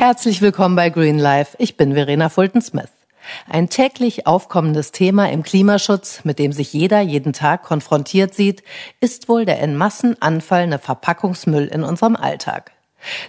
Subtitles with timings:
[0.00, 1.58] Herzlich willkommen bei Green Life.
[1.58, 2.88] Ich bin Verena Fulton-Smith.
[3.46, 8.62] Ein täglich aufkommendes Thema im Klimaschutz, mit dem sich jeder jeden Tag konfrontiert sieht,
[9.00, 12.72] ist wohl der in Massen anfallende Verpackungsmüll in unserem Alltag.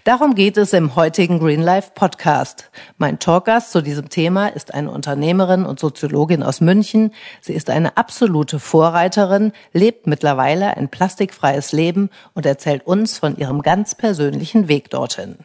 [0.05, 2.72] Darum geht es im heutigen Green Life Podcast.
[2.98, 7.12] Mein Talkgast zu diesem Thema ist eine Unternehmerin und Soziologin aus München.
[7.42, 13.62] Sie ist eine absolute Vorreiterin, lebt mittlerweile ein plastikfreies Leben und erzählt uns von ihrem
[13.62, 15.35] ganz persönlichen Weg dorthin.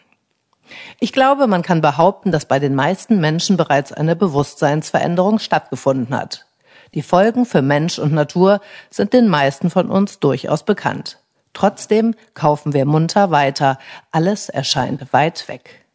[1.00, 6.46] Ich glaube, man kann behaupten, dass bei den meisten Menschen bereits eine Bewusstseinsveränderung stattgefunden hat.
[6.94, 11.18] Die Folgen für Mensch und Natur sind den meisten von uns durchaus bekannt.
[11.52, 13.78] Trotzdem kaufen wir munter weiter.
[14.10, 15.86] Alles erscheint weit weg.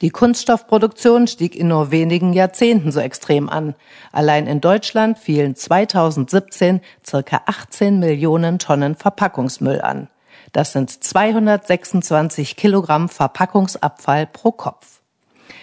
[0.00, 3.74] Die Kunststoffproduktion stieg in nur wenigen Jahrzehnten so extrem an.
[4.12, 10.08] Allein in Deutschland fielen 2017 circa 18 Millionen Tonnen Verpackungsmüll an.
[10.56, 15.02] Das sind 226 Kilogramm Verpackungsabfall pro Kopf.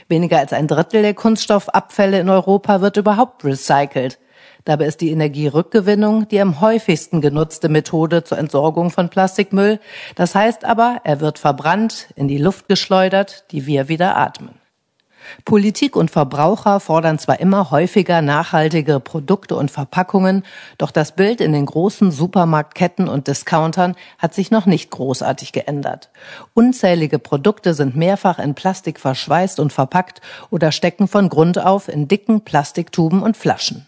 [0.08, 4.20] Weniger als ein Drittel der Kunststoffabfälle in Europa wird überhaupt recycelt.
[4.66, 9.80] Dabei ist die Energierückgewinnung die am häufigsten genutzte Methode zur Entsorgung von Plastikmüll.
[10.14, 14.63] Das heißt aber, er wird verbrannt, in die Luft geschleudert, die wir wieder atmen.
[15.46, 20.44] Politik und Verbraucher fordern zwar immer häufiger nachhaltige Produkte und Verpackungen,
[20.78, 26.10] doch das Bild in den großen Supermarktketten und Discountern hat sich noch nicht großartig geändert.
[26.54, 32.08] Unzählige Produkte sind mehrfach in Plastik verschweißt und verpackt oder stecken von Grund auf in
[32.08, 33.88] dicken Plastiktuben und Flaschen.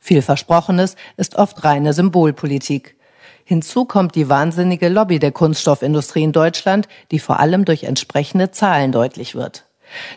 [0.00, 2.96] Viel Versprochenes ist oft reine Symbolpolitik.
[3.44, 8.92] Hinzu kommt die wahnsinnige Lobby der Kunststoffindustrie in Deutschland, die vor allem durch entsprechende Zahlen
[8.92, 9.64] deutlich wird.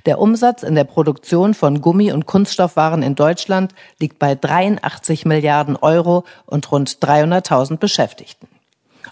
[0.06, 5.76] Der Umsatz in der Produktion von Gummi- und Kunststoffwaren in Deutschland liegt bei 83 Milliarden
[5.76, 8.48] Euro und rund 300.000 Beschäftigten.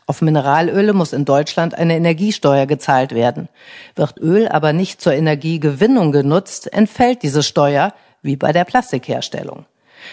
[0.08, 3.50] Auf Mineralöle muss in Deutschland eine Energiesteuer gezahlt werden.
[3.96, 9.66] Wird Öl aber nicht zur Energiegewinnung genutzt, entfällt diese Steuer, wie bei der Plastikherstellung.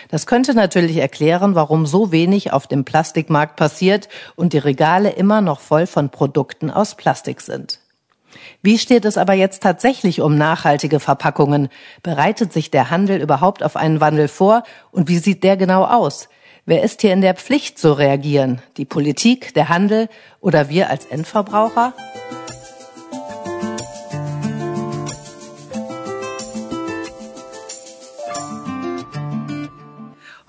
[0.08, 5.42] Das könnte natürlich erklären, warum so wenig auf dem Plastikmarkt passiert und die Regale immer
[5.42, 7.81] noch voll von Produkten aus Plastik sind.
[8.64, 11.68] Wie steht es aber jetzt tatsächlich um nachhaltige Verpackungen?
[12.04, 14.62] Bereitet sich der Handel überhaupt auf einen Wandel vor
[14.92, 16.28] und wie sieht der genau aus?
[16.64, 18.62] Wer ist hier in der Pflicht zu reagieren?
[18.76, 20.08] Die Politik, der Handel
[20.40, 21.92] oder wir als Endverbraucher?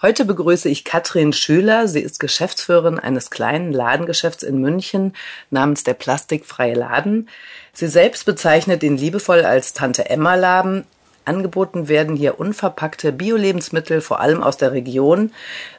[0.04, 1.88] Heute begrüße ich Katrin Schüler.
[1.88, 5.14] Sie ist Geschäftsführerin eines kleinen Ladengeschäfts in München
[5.50, 7.30] namens der Plastikfreie Laden.
[7.76, 10.86] Sie selbst bezeichnet ihn liebevoll als Tante Emma Laden.
[11.26, 15.32] Angeboten werden hier unverpackte Bio-Lebensmittel, vor allem aus der Region.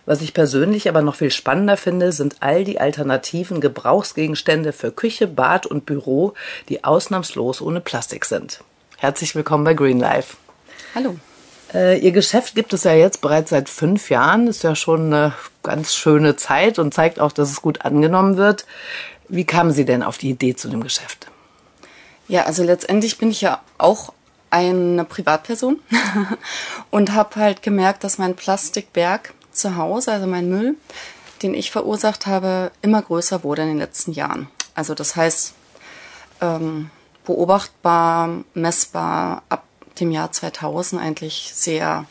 [0.05, 5.29] Was ich persönlich aber noch viel spannender finde, sind all die alternativen Gebrauchsgegenstände für Küche,
[5.29, 6.35] Bad und Büro,
[6.69, 8.65] die ausnahmslos ohne Plastik sind.
[8.97, 10.37] Herzlich willkommen bei Green Life.
[10.97, 11.15] Hallo.
[11.73, 14.49] Äh, Ihr Geschäft gibt es ja jetzt bereits seit fünf Jahren.
[14.49, 15.33] Ist ja schon eine
[15.63, 18.67] ganz schöne Zeit und zeigt auch, dass es gut angenommen wird.
[19.29, 21.29] Wie kamen Sie denn auf die Idee zu dem Geschäft?
[22.29, 24.13] Ja, also letztendlich bin ich ja auch
[24.51, 25.81] eine Privatperson
[26.91, 30.77] und habe halt gemerkt, dass mein Plastikberg zu Hause, also mein Müll,
[31.43, 34.49] den ich verursacht habe, immer größer wurde in den letzten Jahren.
[34.75, 35.55] Also das heißt,
[36.41, 36.91] ähm,
[37.25, 39.65] beobachtbar, messbar, ab
[39.99, 42.07] dem Jahr 2000 eigentlich sehr,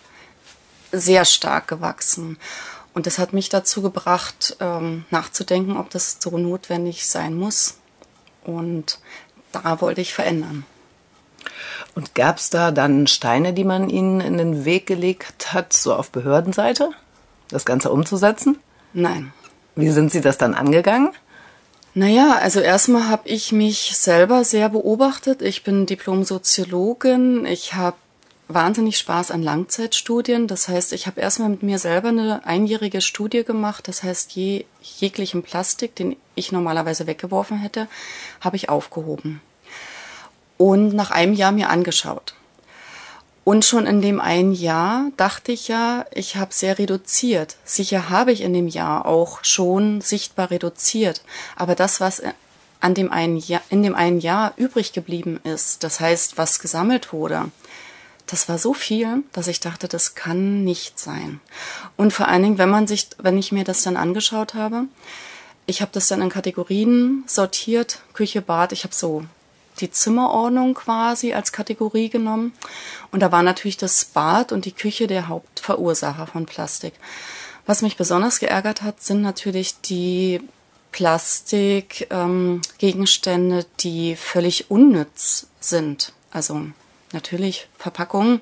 [0.91, 2.37] sehr stark gewachsen.
[2.93, 7.75] Und das hat mich dazu gebracht, ähm, nachzudenken, ob das so notwendig sein muss.
[8.43, 8.99] Und
[9.53, 10.65] da wollte ich verändern.
[11.95, 15.93] Und gab es da dann Steine, die man Ihnen in den Weg gelegt hat, so
[15.93, 16.89] auf Behördenseite,
[17.49, 18.57] das Ganze umzusetzen?
[18.93, 19.31] Nein.
[19.75, 21.11] Wie sind Sie das dann angegangen?
[21.95, 25.43] Naja, also erstmal habe ich mich selber sehr beobachtet.
[25.43, 27.45] Ich bin Diplom-Soziologin.
[27.45, 27.97] Ich habe
[28.47, 30.47] wahnsinnig Spaß an Langzeitstudien.
[30.47, 33.87] Das heißt, ich habe erstmal mit mir selber eine einjährige Studie gemacht.
[33.87, 37.87] Das heißt, je, jeglichen Plastik, den ich normalerweise weggeworfen hätte,
[38.41, 39.41] habe ich aufgehoben.
[40.57, 42.35] Und nach einem Jahr mir angeschaut.
[43.43, 47.57] Und schon in dem einen Jahr dachte ich ja, ich habe sehr reduziert.
[47.65, 51.23] Sicher habe ich in dem Jahr auch schon sichtbar reduziert.
[51.57, 52.21] Aber das, was
[52.79, 57.11] an dem einen Jahr, in dem einen Jahr übrig geblieben ist, das heißt, was gesammelt
[57.11, 57.51] wurde,
[58.27, 61.39] das war so viel, dass ich dachte, das kann nicht sein.
[61.97, 64.85] Und vor allen Dingen, wenn man sich, wenn ich mir das dann angeschaut habe,
[65.65, 69.23] ich habe das dann in Kategorien sortiert, Küche, Bad, ich habe so
[69.79, 72.53] die Zimmerordnung quasi als Kategorie genommen.
[73.11, 76.93] Und da war natürlich das Bad und die Küche der Hauptverursacher von Plastik.
[77.65, 80.41] Was mich besonders geärgert hat, sind natürlich die
[80.91, 86.13] Plastikgegenstände, ähm, die völlig unnütz sind.
[86.31, 86.67] Also
[87.13, 88.41] natürlich Verpackungen,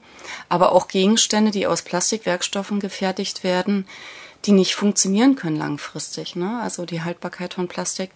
[0.50, 3.88] aber auch Gegenstände, die aus Plastikwerkstoffen gefertigt werden,
[4.46, 6.36] die nicht funktionieren können langfristig.
[6.36, 6.60] Ne?
[6.62, 8.12] Also die Haltbarkeit von Plastik.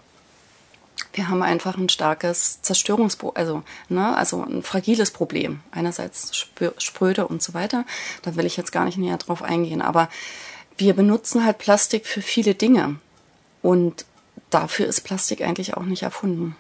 [1.13, 5.59] Wir haben einfach ein starkes Zerstörungsproblem, also, ne, also ein fragiles Problem.
[5.71, 6.31] Einerseits
[6.77, 7.85] spröde und so weiter.
[8.21, 9.81] Da will ich jetzt gar nicht näher drauf eingehen.
[9.81, 10.09] Aber
[10.77, 12.95] wir benutzen halt Plastik für viele Dinge.
[13.61, 14.05] Und
[14.49, 16.55] dafür ist Plastik eigentlich auch nicht erfunden.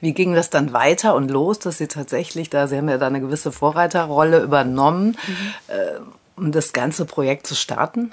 [0.00, 3.06] Wie ging das dann weiter und los, dass Sie tatsächlich, da Sie haben ja da
[3.06, 5.74] eine gewisse Vorreiterrolle übernommen, mhm.
[5.74, 6.00] äh,
[6.36, 8.12] um das ganze Projekt zu starten?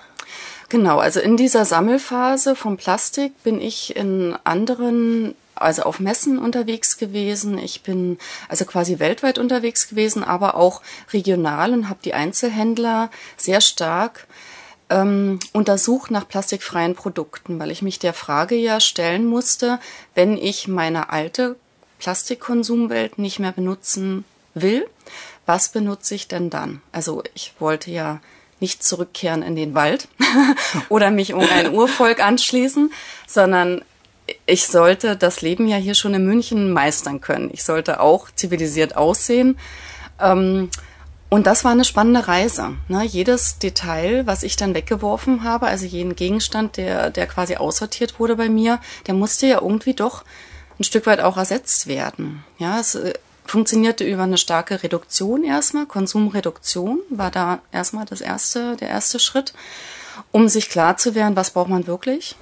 [0.69, 6.97] Genau, also in dieser Sammelphase vom Plastik bin ich in anderen, also auf Messen unterwegs
[6.97, 7.57] gewesen.
[7.57, 8.19] Ich bin
[8.49, 14.27] also quasi weltweit unterwegs gewesen, aber auch regional und habe die Einzelhändler sehr stark
[14.89, 19.79] ähm, untersucht nach plastikfreien Produkten, weil ich mich der Frage ja stellen musste,
[20.15, 21.55] wenn ich meine alte
[21.99, 24.87] Plastikkonsumwelt nicht mehr benutzen will,
[25.45, 26.81] was benutze ich denn dann?
[26.91, 28.19] Also ich wollte ja
[28.59, 30.07] nicht zurückkehren in den Wald
[30.89, 32.91] oder mich um ein Urvolk anschließen,
[33.25, 33.83] sondern
[34.45, 37.49] ich sollte das Leben ja hier schon in München meistern können.
[37.51, 39.57] Ich sollte auch zivilisiert aussehen.
[40.19, 40.69] Ähm,
[41.29, 42.75] und das war eine spannende Reise.
[42.87, 43.03] Ne?
[43.03, 48.35] Jedes Detail, was ich dann weggeworfen habe, also jeden Gegenstand, der, der quasi aussortiert wurde
[48.35, 50.23] bei mir, der musste ja irgendwie doch
[50.79, 52.43] ein Stück weit auch ersetzt werden.
[52.57, 53.13] Ja, es äh,
[53.45, 55.85] funktionierte über eine starke Reduktion erstmal.
[55.85, 59.53] Konsumreduktion war da erstmal das erste, der erste Schritt,
[60.31, 62.35] um sich klar zu werden, was braucht man wirklich.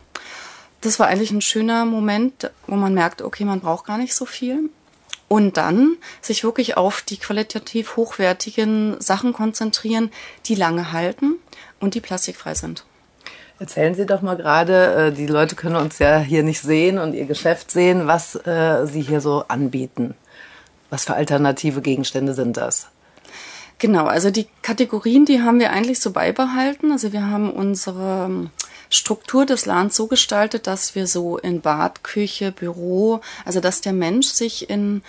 [0.80, 4.26] Das war eigentlich ein schöner Moment, wo man merkt, okay, man braucht gar nicht so
[4.26, 4.70] viel
[5.28, 10.12] und dann sich wirklich auf die qualitativ hochwertigen Sachen konzentrieren,
[10.46, 11.36] die lange halten
[11.80, 12.86] und die plastikfrei sind.
[13.60, 17.14] Erzählen Sie doch mal gerade, äh, die Leute können uns ja hier nicht sehen und
[17.14, 20.14] Ihr Geschäft sehen, was äh, Sie hier so anbieten.
[20.90, 22.88] Was für alternative Gegenstände sind das?
[23.80, 26.92] Genau, also die Kategorien, die haben wir eigentlich so beibehalten.
[26.92, 28.50] Also wir haben unsere
[28.90, 33.94] Struktur des Ladens so gestaltet, dass wir so in Bad, Küche, Büro, also dass der
[33.94, 35.02] Mensch sich in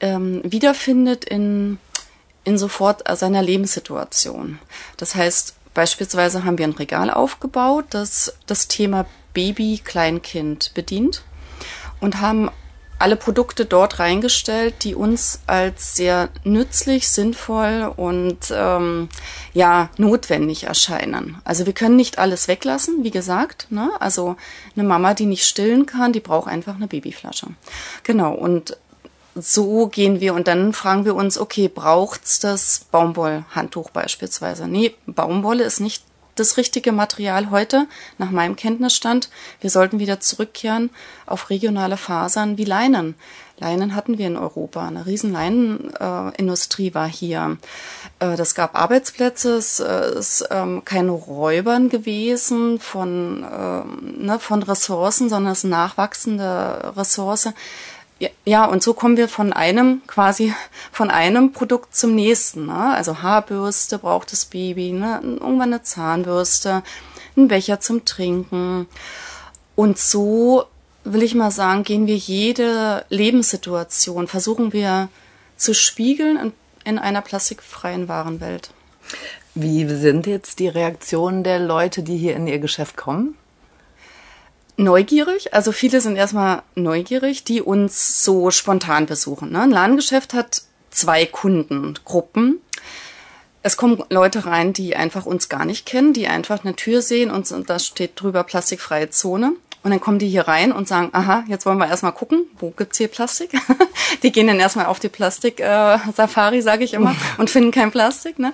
[0.00, 1.78] ähm, wiederfindet in
[2.44, 4.58] in sofort seiner Lebenssituation.
[4.96, 11.22] Das heißt, beispielsweise haben wir ein Regal aufgebaut, das das Thema Baby, Kleinkind bedient
[12.00, 12.50] und haben
[13.02, 19.08] alle Produkte dort reingestellt, die uns als sehr nützlich, sinnvoll und ähm,
[19.52, 21.36] ja notwendig erscheinen.
[21.42, 23.66] Also wir können nicht alles weglassen, wie gesagt.
[23.70, 23.90] Ne?
[23.98, 24.36] Also
[24.76, 27.48] eine Mama, die nicht stillen kann, die braucht einfach eine Babyflasche.
[28.04, 28.34] Genau.
[28.34, 28.76] Und
[29.34, 34.68] so gehen wir und dann fragen wir uns, okay, braucht's das Baumwollhandtuch beispielsweise?
[34.68, 36.04] Nee, Baumwolle ist nicht
[36.34, 37.86] das richtige Material heute,
[38.18, 39.28] nach meinem Kenntnisstand.
[39.60, 40.90] Wir sollten wieder zurückkehren
[41.26, 43.14] auf regionale Fasern wie Leinen.
[43.58, 44.86] Leinen hatten wir in Europa.
[44.86, 47.58] Eine riesen Leinenindustrie war hier.
[48.18, 49.54] Äh, das gab Arbeitsplätze.
[49.56, 56.92] Es ist ähm, kein Räubern gewesen von, ähm, ne, von Ressourcen, sondern es ist nachwachsende
[56.96, 57.50] Ressource.
[58.44, 60.52] Ja, und so kommen wir von einem quasi
[60.90, 62.66] von einem Produkt zum nächsten.
[62.66, 62.94] Ne?
[62.94, 65.20] Also Haarbürste braucht das Baby, ne?
[65.22, 66.82] irgendwann eine Zahnbürste,
[67.36, 68.86] ein Becher zum Trinken.
[69.74, 70.64] Und so
[71.04, 75.08] will ich mal sagen, gehen wir jede Lebenssituation, versuchen wir
[75.56, 76.52] zu spiegeln in,
[76.84, 78.70] in einer plastikfreien Warenwelt.
[79.54, 83.36] Wie sind jetzt die Reaktionen der Leute, die hier in ihr Geschäft kommen?
[84.76, 85.54] Neugierig.
[85.54, 89.52] Also viele sind erstmal neugierig, die uns so spontan besuchen.
[89.52, 89.62] Ne?
[89.62, 92.60] Ein Ladengeschäft hat zwei Kundengruppen.
[93.62, 97.30] Es kommen Leute rein, die einfach uns gar nicht kennen, die einfach eine Tür sehen
[97.30, 99.52] und, da steht drüber plastikfreie Zone.
[99.84, 102.70] Und dann kommen die hier rein und sagen, aha, jetzt wollen wir erstmal gucken, wo
[102.70, 103.50] gibt's hier Plastik?
[104.22, 108.38] die gehen dann erstmal auf die Plastik-Safari, äh, sage ich immer, und finden kein Plastik.
[108.38, 108.52] Ne?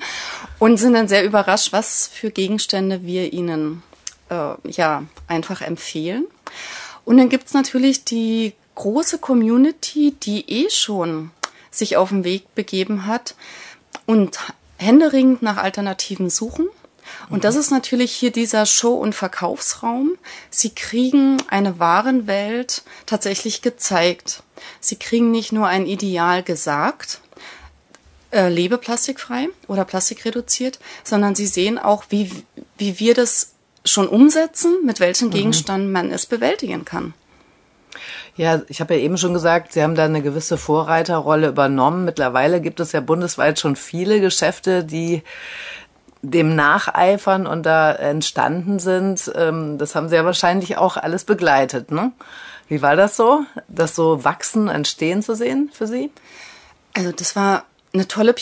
[0.58, 3.82] Und sind dann sehr überrascht, was für Gegenstände wir ihnen
[4.30, 6.26] äh, ja einfach empfehlen.
[7.04, 11.30] Und dann gibt's natürlich die große Community, die eh schon
[11.70, 13.34] sich auf den Weg begeben hat
[14.06, 14.38] und
[14.76, 16.68] händeringend nach Alternativen suchen.
[17.30, 20.16] Und das ist natürlich hier dieser Show- und Verkaufsraum.
[20.50, 24.42] Sie kriegen eine Warenwelt tatsächlich gezeigt.
[24.80, 27.20] Sie kriegen nicht nur ein Ideal gesagt,
[28.30, 32.30] äh, lebe plastikfrei oder plastikreduziert, sondern sie sehen auch, wie,
[32.76, 33.52] wie wir das
[33.84, 35.32] schon umsetzen, mit welchen mhm.
[35.32, 37.14] Gegenständen man es bewältigen kann.
[38.36, 42.04] Ja, ich habe ja eben schon gesagt, Sie haben da eine gewisse Vorreiterrolle übernommen.
[42.04, 45.22] Mittlerweile gibt es ja bundesweit schon viele Geschäfte, die
[46.22, 49.30] dem nacheifern und da entstanden sind.
[49.34, 52.12] Ähm, das haben Sie ja wahrscheinlich auch alles begleitet, ne?
[52.68, 56.10] Wie war das so, das so wachsen, entstehen zu sehen für Sie?
[56.94, 58.34] Also das war eine tolle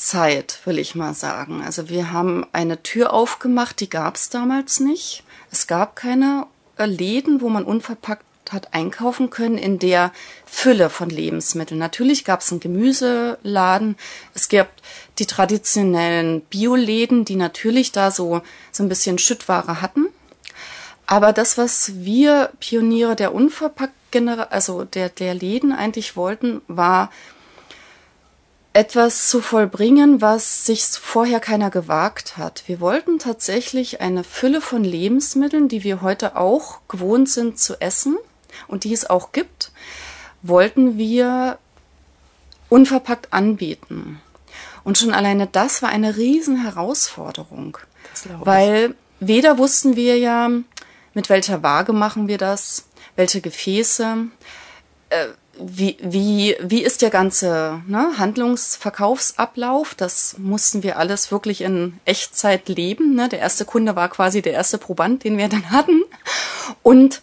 [0.00, 1.62] Pionierzeit, will ich mal sagen.
[1.62, 5.22] Also wir haben eine Tür aufgemacht, die gab es damals nicht.
[5.50, 6.46] Es gab keine
[6.78, 10.10] äh, Läden, wo man unverpackt hat einkaufen können in der
[10.46, 11.78] Fülle von Lebensmitteln.
[11.78, 13.96] Natürlich gab es einen Gemüseladen,
[14.34, 14.70] es gab
[15.18, 18.40] die traditionellen Bioläden, die natürlich da so,
[18.72, 20.06] so ein bisschen Schüttware hatten.
[21.06, 23.94] Aber das, was wir Pioniere der unverpackt
[24.50, 27.10] also der, der Läden eigentlich wollten, war
[28.72, 32.62] etwas zu vollbringen, was sich vorher keiner gewagt hat.
[32.66, 38.16] Wir wollten tatsächlich eine Fülle von Lebensmitteln, die wir heute auch gewohnt sind zu essen
[38.68, 39.72] und die es auch gibt,
[40.42, 41.58] wollten wir
[42.68, 44.20] unverpackt anbieten.
[44.84, 47.76] Und schon alleine das war eine riesen Herausforderung,
[48.38, 50.48] weil weder wussten wir ja,
[51.12, 52.84] mit welcher Waage machen wir das,
[53.16, 54.28] welche Gefäße,
[55.10, 55.26] äh,
[55.58, 59.94] wie, wie, wie ist der ganze ne, Handlungsverkaufsablauf?
[59.94, 63.14] Das mussten wir alles wirklich in Echtzeit leben.
[63.14, 63.28] Ne?
[63.28, 66.02] Der erste Kunde war quasi der erste Proband, den wir dann hatten.
[66.82, 67.20] Und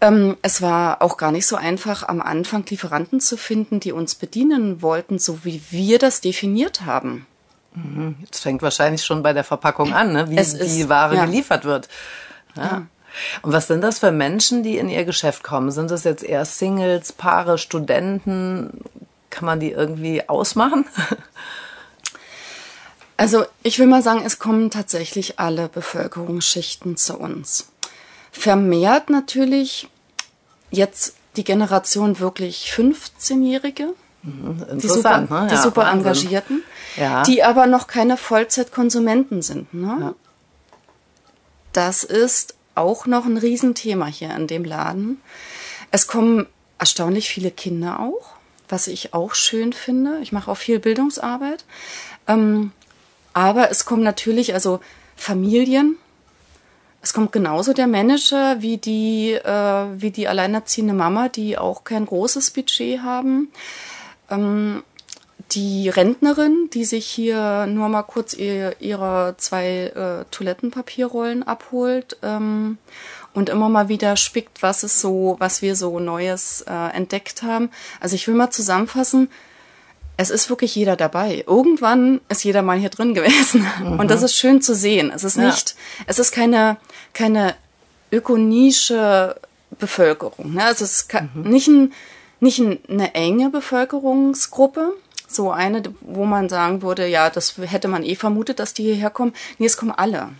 [0.00, 4.14] ähm, es war auch gar nicht so einfach, am Anfang Lieferanten zu finden, die uns
[4.14, 7.26] bedienen wollten, so wie wir das definiert haben.
[7.74, 8.16] Mhm.
[8.20, 10.30] Jetzt fängt wahrscheinlich schon bei der Verpackung an, ne?
[10.30, 11.24] wie ist, die Ware ja.
[11.24, 11.88] geliefert wird.
[12.56, 12.62] Ja.
[12.62, 12.86] ja.
[13.42, 15.70] Und was sind das für Menschen, die in ihr Geschäft kommen?
[15.70, 18.80] Sind das jetzt eher Singles, Paare, Studenten?
[19.30, 20.86] Kann man die irgendwie ausmachen?
[23.16, 27.68] Also ich will mal sagen, es kommen tatsächlich alle Bevölkerungsschichten zu uns.
[28.32, 29.88] Vermehrt natürlich
[30.70, 35.48] jetzt die Generation wirklich 15-Jährige, mhm, die super, ne?
[35.50, 36.62] die super Engagierten,
[36.96, 37.22] ja.
[37.22, 39.72] die aber noch keine Vollzeitkonsumenten sind.
[39.72, 39.96] Ne?
[40.00, 40.14] Ja.
[41.72, 45.20] Das ist auch noch ein Riesenthema hier in dem Laden.
[45.90, 46.46] Es kommen
[46.78, 48.34] erstaunlich viele Kinder auch,
[48.68, 50.18] was ich auch schön finde.
[50.20, 51.64] Ich mache auch viel Bildungsarbeit.
[52.26, 52.72] Ähm,
[53.32, 54.80] aber es kommen natürlich also
[55.16, 55.96] Familien.
[57.02, 62.06] Es kommt genauso der Manager wie die, äh, wie die alleinerziehende Mama, die auch kein
[62.06, 63.48] großes Budget haben.
[65.52, 72.78] Die Rentnerin, die sich hier nur mal kurz ihr, ihre zwei äh, Toilettenpapierrollen abholt ähm,
[73.34, 77.70] und immer mal wieder spickt, was es so, was wir so Neues äh, entdeckt haben.
[78.00, 79.28] Also ich will mal zusammenfassen,
[80.16, 81.44] es ist wirklich jeder dabei.
[81.46, 83.66] Irgendwann ist jeder mal hier drin gewesen.
[83.82, 83.98] Mhm.
[83.98, 85.10] Und das ist schön zu sehen.
[85.14, 86.04] Es ist nicht, ja.
[86.06, 86.76] es ist keine,
[87.12, 87.54] keine
[88.12, 89.36] ökonische
[89.78, 90.54] Bevölkerung.
[90.54, 90.68] Ne?
[90.70, 91.42] Es ist mhm.
[91.50, 91.92] nicht, ein,
[92.40, 94.94] nicht eine enge Bevölkerungsgruppe,
[95.34, 99.10] so eine, wo man sagen würde, ja, das hätte man eh vermutet, dass die hierher
[99.10, 99.32] kommen.
[99.58, 100.30] Nee, es kommen alle.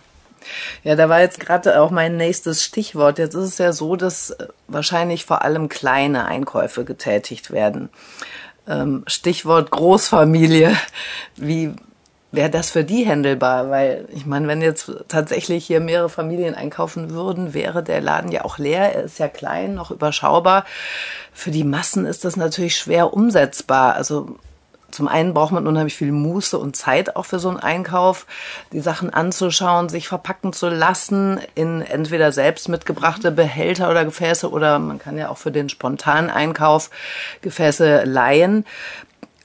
[0.83, 3.17] Ja, da war jetzt gerade auch mein nächstes Stichwort.
[3.17, 7.89] Jetzt ist es ja so, dass äh, wahrscheinlich vor allem kleine Einkäufe getätigt werden.
[8.67, 10.75] Ähm, Stichwort Großfamilie.
[11.35, 11.73] Wie
[12.31, 13.69] wäre das für die händelbar?
[13.69, 18.43] Weil ich meine, wenn jetzt tatsächlich hier mehrere Familien einkaufen würden, wäre der Laden ja
[18.43, 18.93] auch leer.
[18.93, 20.65] Er ist ja klein, noch überschaubar.
[21.33, 23.95] Für die Massen ist das natürlich schwer umsetzbar.
[23.95, 24.37] Also
[24.95, 28.25] zum einen braucht man unheimlich viel Muße und Zeit auch für so einen Einkauf,
[28.71, 34.79] die Sachen anzuschauen, sich verpacken zu lassen in entweder selbst mitgebrachte Behälter oder Gefäße oder
[34.79, 36.89] man kann ja auch für den spontanen Einkauf
[37.41, 38.65] Gefäße leihen.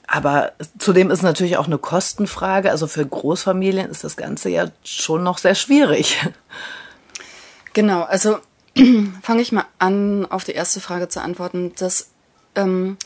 [0.07, 2.71] Aber zudem ist natürlich auch eine Kostenfrage.
[2.71, 6.17] Also für Großfamilien ist das Ganze ja schon noch sehr schwierig.
[7.73, 8.37] Genau, also
[9.21, 11.73] fange ich mal an, auf die erste Frage zu antworten.
[11.77, 12.09] Das
[12.55, 12.97] ähm,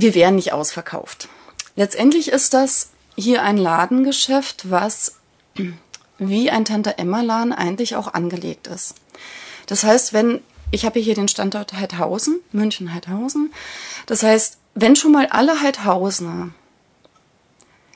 [0.00, 1.28] wir wären nicht ausverkauft.
[1.76, 5.16] Letztendlich ist das hier ein Ladengeschäft, was
[6.18, 8.94] wie ein Tante Emma Laden eigentlich auch angelegt ist.
[9.66, 10.40] Das heißt, wenn
[10.70, 13.52] ich habe hier den Standort Heidhausen, München Heidhausen.
[14.06, 16.50] Das heißt, wenn schon mal alle Heidhausener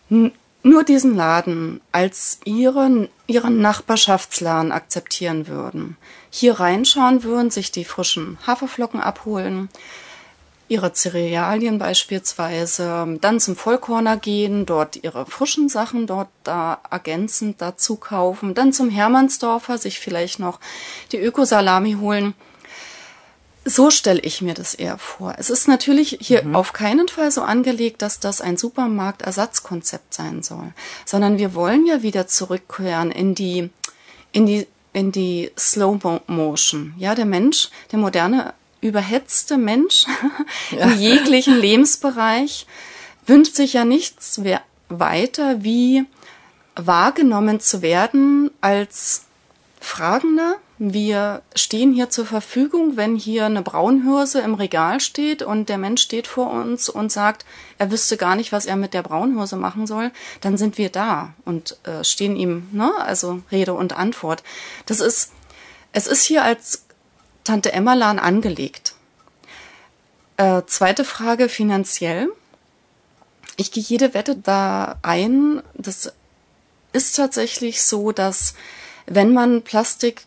[0.08, 5.96] nur diesen Laden als ihren, ihren Nachbarschaftsladen akzeptieren würden,
[6.30, 9.68] hier reinschauen würden, sich die frischen Haferflocken abholen,
[10.72, 17.96] ihre Cerealien beispielsweise, dann zum Vollkorner gehen, dort ihre frischen Sachen dort da ergänzend dazu
[17.96, 20.60] kaufen, dann zum Hermannsdorfer sich vielleicht noch
[21.12, 22.32] die Ökosalami holen.
[23.66, 25.34] So stelle ich mir das eher vor.
[25.36, 26.56] Es ist natürlich hier mhm.
[26.56, 30.72] auf keinen Fall so angelegt, dass das ein Supermarktersatzkonzept sein soll,
[31.04, 33.68] sondern wir wollen ja wieder zurückkehren in die,
[34.32, 36.94] in die, in die Slow Motion.
[36.96, 40.04] Ja, der Mensch, der moderne überhetzte Mensch
[40.70, 40.84] ja.
[40.84, 42.66] in jeglichen Lebensbereich
[43.26, 44.42] wünscht sich ja nichts
[44.88, 46.04] weiter, wie
[46.74, 49.24] wahrgenommen zu werden als
[49.80, 55.78] fragender Wir stehen hier zur Verfügung, wenn hier eine Braunhirse im Regal steht und der
[55.78, 57.44] Mensch steht vor uns und sagt,
[57.78, 60.10] er wüsste gar nicht, was er mit der Braunhirse machen soll,
[60.40, 64.42] dann sind wir da und äh, stehen ihm, ne, also Rede und Antwort.
[64.86, 65.32] Das ist,
[65.92, 66.84] es ist hier als
[67.44, 68.94] Tante Emmerlan angelegt.
[70.36, 72.28] Äh, zweite Frage finanziell.
[73.56, 75.62] Ich gehe jede Wette da ein.
[75.74, 76.12] Das
[76.92, 78.54] ist tatsächlich so, dass
[79.06, 80.22] wenn man Plastik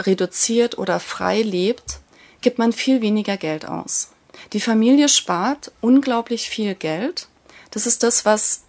[0.00, 1.98] reduziert oder frei lebt,
[2.40, 4.10] gibt man viel weniger Geld aus.
[4.52, 7.28] Die Familie spart unglaublich viel Geld.
[7.70, 8.62] Das ist das, was,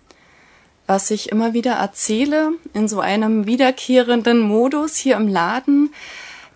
[0.87, 5.93] was ich immer wieder erzähle in so einem wiederkehrenden Modus hier im Laden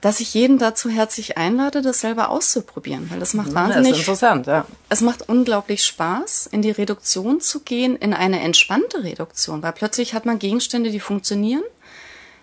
[0.03, 3.91] dass ich jeden dazu herzlich einlade, das selber auszuprobieren, weil das macht ja, wahnsinnig.
[3.91, 4.65] Das ist interessant, ja.
[4.89, 10.13] Es macht unglaublich Spaß, in die Reduktion zu gehen, in eine entspannte Reduktion, weil plötzlich
[10.13, 11.63] hat man Gegenstände, die funktionieren.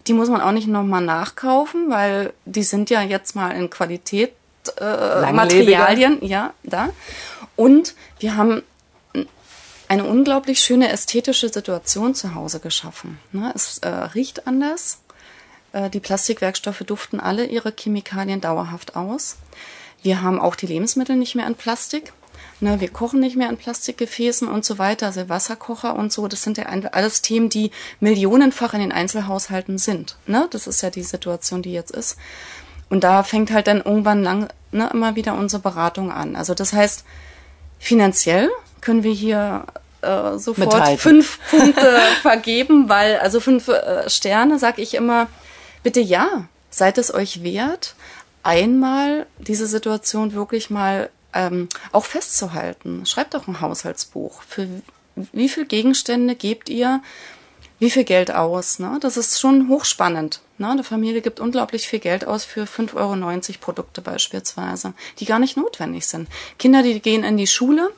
[0.07, 4.33] Die muss man auch nicht nochmal nachkaufen, weil die sind ja jetzt mal in Qualität
[4.79, 6.89] äh, Materialien, ja, da.
[7.57, 8.63] Und wir haben
[9.87, 13.19] eine unglaublich schöne ästhetische Situation zu Hause geschaffen.
[13.33, 13.53] Ne?
[13.55, 15.01] Es äh, riecht anders,
[15.93, 19.37] die Plastikwerkstoffe duften alle ihre Chemikalien dauerhaft aus.
[20.03, 22.13] Wir haben auch die Lebensmittel nicht mehr in Plastik.
[22.63, 26.29] Ne, wir kochen nicht mehr in Plastikgefäßen und so weiter, also Wasserkocher und so.
[26.29, 30.17] Das sind ja alles Themen, die millionenfach in den Einzelhaushalten sind.
[30.27, 30.47] Ne?
[30.51, 32.19] Das ist ja die Situation, die jetzt ist.
[32.91, 36.37] Und da fängt halt dann irgendwann lang ne, immer wieder unsere Beratung an.
[36.37, 37.05] Also das heißt,
[37.79, 38.51] finanziell
[38.83, 39.65] können wir hier
[40.03, 45.29] äh, sofort fünf Punkte vergeben, weil also fünf äh, Sterne, sag ich immer,
[45.83, 47.95] bitte ja, seid es euch wert,
[48.43, 53.07] einmal diese Situation wirklich mal ähm, auch festzuhalten.
[53.07, 54.43] Schreibt doch ein Haushaltsbuch.
[54.43, 54.69] Für
[55.33, 57.03] wie viel Gegenstände gebt ihr
[57.81, 58.79] wie viel Geld aus?
[58.79, 58.99] Ne?
[59.01, 60.43] Das ist schon hochspannend.
[60.59, 60.69] Ne?
[60.69, 65.57] Eine Familie gibt unglaublich viel Geld aus für 5,90 Euro Produkte beispielsweise, die gar nicht
[65.57, 66.29] notwendig sind.
[66.59, 67.91] Kinder, die gehen in die Schule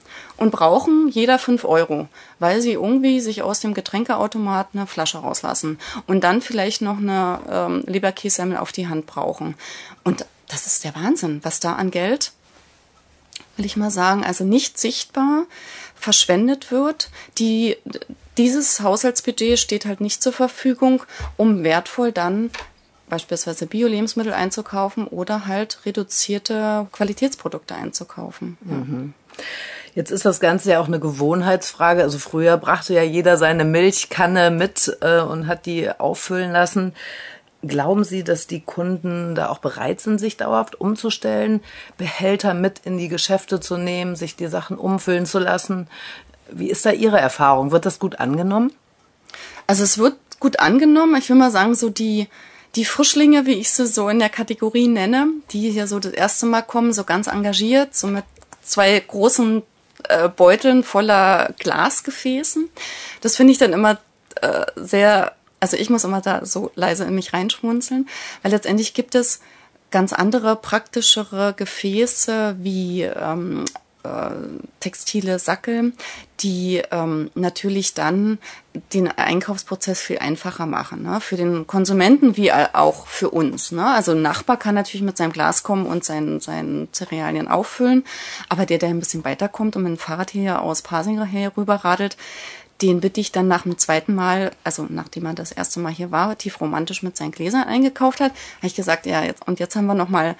[0.43, 2.09] und brauchen jeder 5 Euro,
[2.41, 5.79] weil sie irgendwie sich aus dem Getränkeautomat eine Flasche rauslassen
[6.09, 9.55] und dann vielleicht noch eine ähm, Leberkässemmel auf die Hand brauchen.
[10.03, 12.33] Und das ist der Wahnsinn, was da an Geld,
[13.57, 15.45] will ich mal sagen, also nicht sichtbar
[15.95, 17.11] verschwendet wird.
[17.39, 17.77] Die,
[18.37, 21.05] dieses Haushaltsbudget steht halt nicht zur Verfügung,
[21.37, 22.51] um wertvoll dann
[23.09, 28.59] beispielsweise Bio-Lebensmittel einzukaufen oder halt reduzierte Qualitätsprodukte einzukaufen.
[28.69, 29.45] Ja.
[29.95, 32.03] Jetzt ist das Ganze ja auch eine Gewohnheitsfrage.
[32.03, 36.95] Also früher brachte ja jeder seine Milchkanne mit äh, und hat die auffüllen lassen.
[37.63, 41.61] Glauben Sie, dass die Kunden da auch bereit sind, sich dauerhaft umzustellen,
[41.97, 45.87] Behälter mit in die Geschäfte zu nehmen, sich die Sachen umfüllen zu lassen?
[46.51, 47.71] Wie ist da Ihre Erfahrung?
[47.71, 48.73] Wird das gut angenommen?
[49.67, 51.15] Also es wird gut angenommen.
[51.17, 52.29] Ich will mal sagen, so die,
[52.75, 56.47] die Frischlinge, wie ich sie so in der Kategorie nenne, die hier so das erste
[56.47, 58.25] Mal kommen, so ganz engagiert, so mit
[58.63, 59.63] zwei großen
[60.09, 62.69] äh, Beuteln voller Glasgefäßen.
[63.21, 63.99] Das finde ich dann immer
[64.41, 68.09] äh, sehr also ich muss immer da so leise in mich reinschmunzeln,
[68.43, 69.41] weil letztendlich gibt es
[69.93, 73.69] ganz andere, praktischere Gefäße wie ähm, äh,
[74.81, 75.93] textile Sackel,
[76.41, 78.39] die ähm, natürlich dann
[78.93, 81.21] den Einkaufsprozess viel einfacher machen, ne?
[81.21, 83.71] für den Konsumenten wie auch für uns.
[83.71, 83.87] Ne?
[83.87, 88.05] Also ein Nachbar kann natürlich mit seinem Glas kommen und seinen, seinen Cerealien auffüllen,
[88.49, 91.77] aber der, der ein bisschen weiterkommt und mit dem Fahrrad hier aus Pasinger her rüber
[91.77, 92.17] radelt,
[92.83, 96.11] den bitte ich dann nach dem zweiten Mal, also nachdem er das erste Mal hier
[96.11, 99.77] war, tief romantisch mit seinen Gläsern eingekauft hat, habe ich gesagt, ja, jetzt, und jetzt
[99.77, 100.37] haben wir noch mal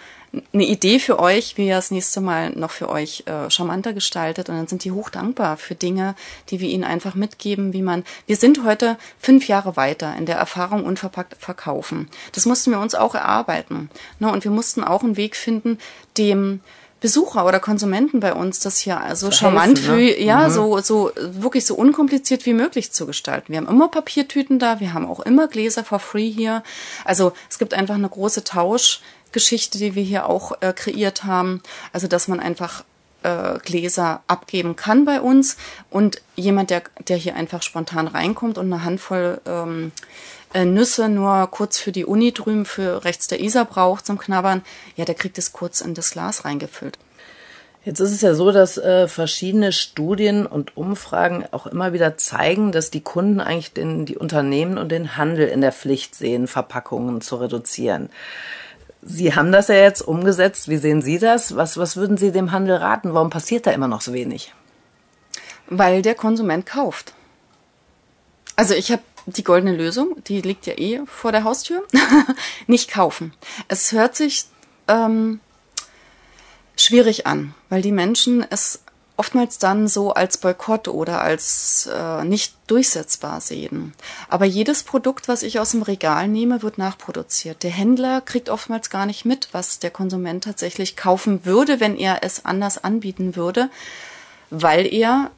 [0.53, 4.49] eine Idee für euch, wie ihr das nächste Mal noch für euch äh, charmanter gestaltet.
[4.49, 6.15] Und dann sind die hoch dankbar für Dinge,
[6.49, 10.37] die wir ihnen einfach mitgeben, wie man, wir sind heute fünf Jahre weiter in der
[10.37, 12.09] Erfahrung unverpackt verkaufen.
[12.33, 13.91] Das mussten wir uns auch erarbeiten.
[14.19, 14.33] Ne?
[14.33, 15.79] Und wir mussten auch einen Weg finden,
[16.17, 16.61] dem
[17.03, 19.83] Besucher oder Konsumenten bei uns das hier so zu charmant ne?
[19.83, 20.53] für, ja, mhm.
[20.53, 23.53] so, so wirklich so unkompliziert wie möglich zu gestalten.
[23.53, 26.63] Wir haben immer Papiertüten da, wir haben auch immer Gläser for free hier.
[27.05, 31.61] Also es gibt einfach eine große Tauschgeschichte, die wir hier auch äh, kreiert haben.
[31.93, 32.85] Also dass man einfach
[33.25, 35.57] äh, Gläser abgeben kann bei uns
[35.91, 39.91] und jemand, der, der hier einfach spontan reinkommt und eine Handvoll ähm,
[40.55, 44.63] äh, Nüsse nur kurz für die Uni drüben, für rechts der Isar braucht zum Knabbern,
[44.97, 46.99] ja, der kriegt es kurz in das Glas reingefüllt.
[47.85, 52.71] Jetzt ist es ja so, dass äh, verschiedene Studien und Umfragen auch immer wieder zeigen,
[52.71, 57.21] dass die Kunden eigentlich den, die Unternehmen und den Handel in der Pflicht sehen, Verpackungen
[57.23, 58.09] zu reduzieren.
[59.03, 60.69] Sie haben das ja jetzt umgesetzt.
[60.69, 61.57] Wie sehen Sie das?
[61.57, 63.15] Was, was würden Sie dem Handel raten?
[63.15, 64.55] Warum passiert da immer noch so wenig?
[65.67, 67.15] Weil der Konsument kauft.
[68.55, 71.87] Also ich habe die goldene Lösung, die liegt ja eh vor der Haustür,
[72.67, 73.33] nicht kaufen.
[73.69, 74.47] Es hört sich
[74.89, 75.41] ähm,
[76.77, 78.81] schwierig an, weil die Menschen es
[79.17, 83.93] oftmals dann so als Boykott oder als äh, nicht durchsetzbar sehen.
[84.29, 87.63] Aber jedes Produkt, was ich aus dem Regal nehme, wird nachproduziert.
[87.63, 92.25] Der Händler kriegt oftmals gar nicht mit, was der Konsument tatsächlich kaufen würde, wenn er
[92.25, 93.71] es anders anbieten würde,
[94.51, 95.31] weil er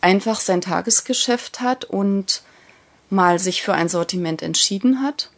[0.00, 2.42] einfach sein Tagesgeschäft hat und
[3.10, 5.30] mal sich für ein Sortiment entschieden hat.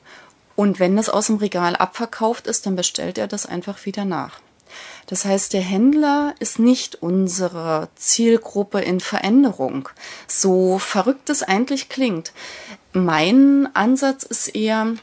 [0.55, 4.41] Und wenn das aus dem Regal abverkauft ist, dann bestellt er das einfach wieder nach.
[5.07, 9.89] Das heißt, der Händler ist nicht unsere Zielgruppe in Veränderung.
[10.27, 12.33] So verrückt es eigentlich klingt.
[12.93, 14.95] Mein Ansatz ist eher,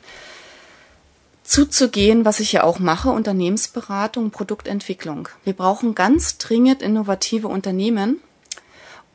[1.50, 5.30] zuzugehen, was ich ja auch mache, Unternehmensberatung, Produktentwicklung.
[5.44, 8.22] Wir brauchen ganz dringend innovative Unternehmen,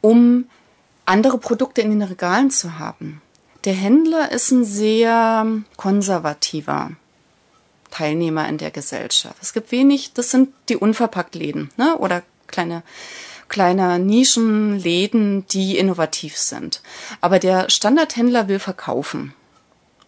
[0.00, 0.48] um
[1.06, 3.22] andere Produkte in den Regalen zu haben.
[3.64, 5.46] Der Händler ist ein sehr
[5.76, 6.90] konservativer
[7.90, 9.36] Teilnehmer in der Gesellschaft.
[9.40, 11.96] Es gibt wenig, das sind die Unverpacktläden ne?
[11.96, 12.82] oder kleine
[13.48, 16.80] kleine Nischenläden, die innovativ sind.
[17.20, 19.34] Aber der Standardhändler will verkaufen,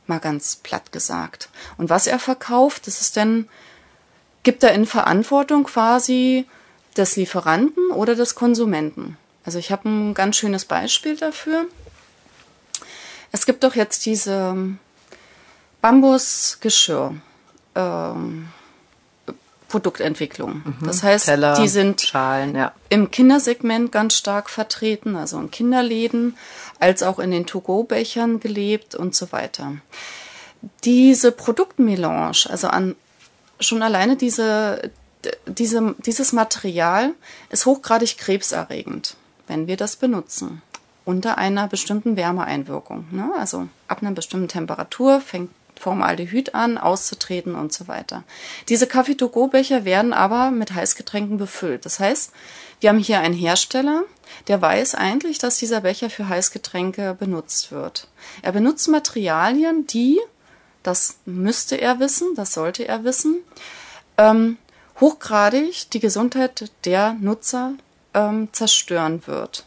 [0.06, 1.48] mal ganz platt gesagt.
[1.76, 3.48] Und was er verkauft, das ist dann,
[4.42, 6.46] gibt er in Verantwortung quasi
[6.96, 9.16] des Lieferanten oder des Konsumenten.
[9.44, 11.66] Also ich habe ein ganz schönes Beispiel dafür.
[13.36, 14.56] Es gibt doch jetzt diese
[15.82, 17.14] Bambusgeschirr.
[17.74, 18.48] Ähm,
[19.68, 20.62] Produktentwicklung.
[20.64, 20.86] Mhm.
[20.86, 22.72] Das heißt, Teller, die sind Schalen, ja.
[22.88, 26.38] im Kindersegment ganz stark vertreten, also in Kinderläden,
[26.80, 29.72] als auch in den To-Go-Bechern gelebt und so weiter.
[30.84, 32.96] Diese Produktmelange, also an
[33.60, 34.90] schon alleine diese,
[35.46, 37.12] diese, dieses Material
[37.50, 40.62] ist hochgradig krebserregend wenn wir das benutzen.
[41.06, 43.06] Unter einer bestimmten Wärmeeinwirkung.
[43.12, 43.32] Ne?
[43.38, 48.24] Also ab einer bestimmten Temperatur fängt Formaldehyd an, auszutreten und so weiter.
[48.68, 51.84] Diese Kaffee-to-go-Becher werden aber mit Heißgetränken befüllt.
[51.84, 52.32] Das heißt,
[52.80, 54.02] wir haben hier einen Hersteller,
[54.48, 58.08] der weiß eigentlich, dass dieser Becher für Heißgetränke benutzt wird.
[58.42, 60.20] Er benutzt Materialien, die,
[60.82, 63.38] das müsste er wissen, das sollte er wissen,
[64.18, 64.58] ähm,
[65.00, 67.74] hochgradig die Gesundheit der Nutzer
[68.14, 69.64] ähm, zerstören wird.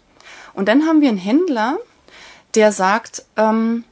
[0.53, 1.77] Und dann haben wir einen Händler,
[2.55, 3.83] der sagt, ähm,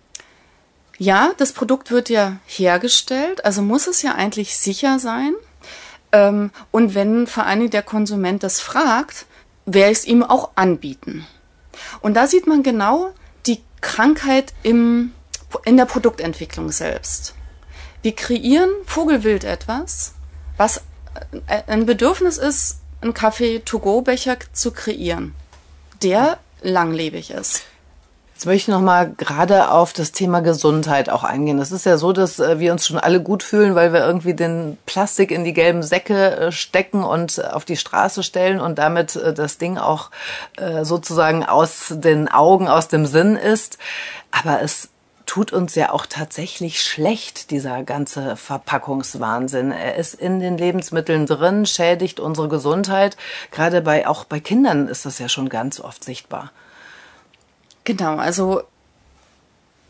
[0.98, 5.34] ja, das Produkt wird ja hergestellt, also muss es ja eigentlich sicher sein.
[6.12, 9.26] Ähm, und wenn vor allem der Konsument das fragt,
[9.66, 11.28] werde ich es ihm auch anbieten.
[12.02, 13.14] Und da sieht man genau
[13.46, 15.12] die Krankheit im,
[15.66, 17.36] in der Produktentwicklung selbst.
[18.02, 20.14] Wir kreieren Vogelwild etwas,
[20.56, 20.82] was
[21.48, 25.36] äh, ein Bedürfnis ist, einen Kaffee-to-go-Becher zu kreieren,
[26.02, 27.64] der langlebig ist.
[28.38, 31.58] Jetzt möchte ich noch mal gerade auf das Thema Gesundheit auch eingehen.
[31.58, 34.36] Es ist ja so, dass äh, wir uns schon alle gut fühlen, weil wir irgendwie
[34.36, 39.16] den Plastik in die gelben Säcke äh, stecken und auf die Straße stellen und damit
[39.16, 40.12] äh, das Ding auch
[40.84, 43.80] sozusagen aus den Augen, aus dem Sinn ist.
[44.32, 44.90] Aber es
[45.28, 49.72] tut uns ja auch tatsächlich schlecht, dieser ganze Verpackungswahnsinn.
[49.72, 53.18] Er ist in den Lebensmitteln drin, schädigt unsere Gesundheit.
[53.52, 56.52] Gerade bei, auch bei Kindern ist das ja schon ganz oft sichtbar.
[57.84, 58.64] Genau, also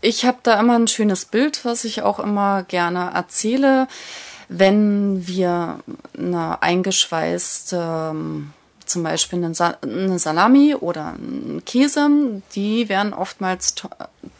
[0.01, 3.87] ich habe da immer ein schönes Bild, was ich auch immer gerne erzähle.
[4.49, 5.79] Wenn wir
[6.17, 8.53] eine eingeschweißte ähm,
[8.87, 13.75] zum Beispiel eine Salami oder ein Käse, die werden oftmals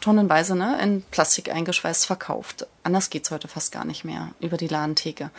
[0.00, 2.66] tonnenweise ne, in Plastik eingeschweißt verkauft.
[2.82, 5.30] Anders geht's heute fast gar nicht mehr über die Ladentheke.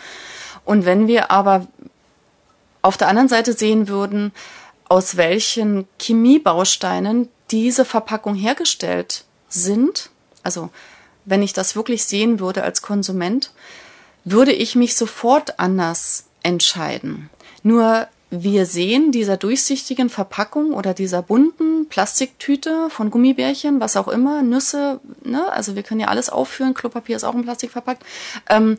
[0.65, 1.67] Und wenn wir aber
[2.81, 4.31] auf der anderen Seite sehen würden,
[4.87, 10.09] aus welchen Chemiebausteinen diese Verpackung hergestellt sind,
[10.43, 10.69] also
[11.25, 13.51] wenn ich das wirklich sehen würde als Konsument,
[14.23, 17.29] würde ich mich sofort anders entscheiden.
[17.63, 24.43] Nur wir sehen dieser durchsichtigen Verpackung oder dieser bunten Plastiktüte von Gummibärchen, was auch immer,
[24.43, 28.03] Nüsse, ne, also wir können ja alles aufführen, Klopapier ist auch in Plastik verpackt,
[28.47, 28.77] ähm,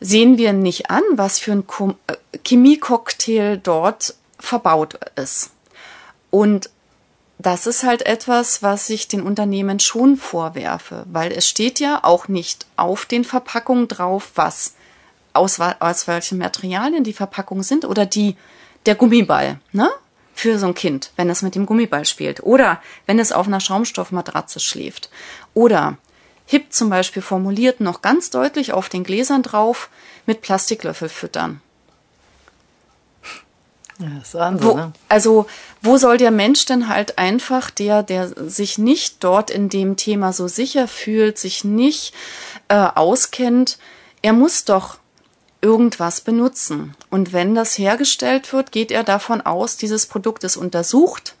[0.00, 1.64] sehen wir nicht an, was für ein
[2.06, 2.14] äh,
[2.46, 5.50] Chemiecocktail dort verbaut ist.
[6.30, 6.70] Und
[7.38, 12.28] das ist halt etwas, was ich den Unternehmen schon vorwerfe, weil es steht ja auch
[12.28, 14.74] nicht auf den Verpackungen drauf, was
[15.32, 18.36] aus, aus welchen Materialien die Verpackungen sind oder die
[18.86, 19.90] der Gummiball, ne?
[20.34, 22.42] Für so ein Kind, wenn es mit dem Gummiball spielt.
[22.42, 25.10] Oder wenn es auf einer Schaumstoffmatratze schläft.
[25.52, 25.98] Oder
[26.46, 29.90] HIP zum Beispiel formuliert noch ganz deutlich auf den Gläsern drauf,
[30.26, 31.60] mit Plastiklöffel füttern.
[33.98, 34.92] Ja, das Wahnsinn, wo, ne?
[35.08, 35.46] Also,
[35.80, 40.32] wo soll der Mensch denn halt einfach, der, der sich nicht dort in dem Thema
[40.32, 42.14] so sicher fühlt, sich nicht
[42.68, 43.78] äh, auskennt,
[44.22, 44.98] er muss doch
[45.62, 46.94] irgendwas benutzen.
[47.08, 51.34] Und wenn das hergestellt wird, geht er davon aus, dieses Produkt ist untersucht,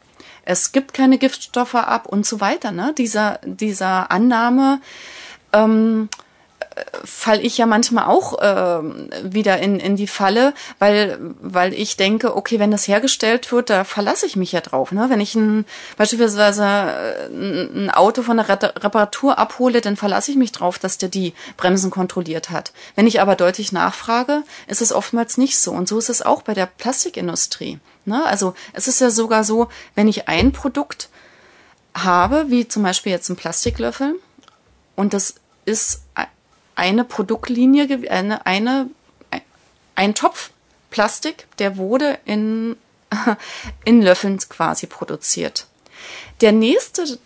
[0.44, 2.72] es gibt keine Giftstoffe ab und so weiter.
[2.72, 2.94] Ne?
[2.96, 4.80] Dieser, dieser Annahme
[5.52, 6.08] ähm,
[7.04, 8.80] fall ich ja manchmal auch äh,
[9.22, 13.84] wieder in, in die Falle, weil, weil ich denke, okay, wenn das hergestellt wird, da
[13.84, 14.92] verlasse ich mich ja drauf.
[14.92, 15.06] Ne?
[15.08, 15.64] Wenn ich ein,
[15.96, 21.08] beispielsweise äh, ein Auto von der Reparatur abhole, dann verlasse ich mich drauf, dass der
[21.08, 22.72] die Bremsen kontrolliert hat.
[22.94, 25.72] Wenn ich aber deutlich nachfrage, ist es oftmals nicht so.
[25.72, 27.78] Und so ist es auch bei der Plastikindustrie.
[28.04, 28.24] Ne?
[28.24, 31.08] Also es ist ja sogar so, wenn ich ein Produkt
[31.94, 34.14] habe, wie zum Beispiel jetzt ein Plastiklöffel,
[34.94, 36.01] und das ist
[36.74, 38.88] eine Produktlinie, eine, eine,
[39.94, 40.50] ein Topf
[40.90, 42.76] Plastik, der wurde in,
[43.84, 45.66] in Löffeln quasi produziert.
[46.40, 47.18] Der nächste,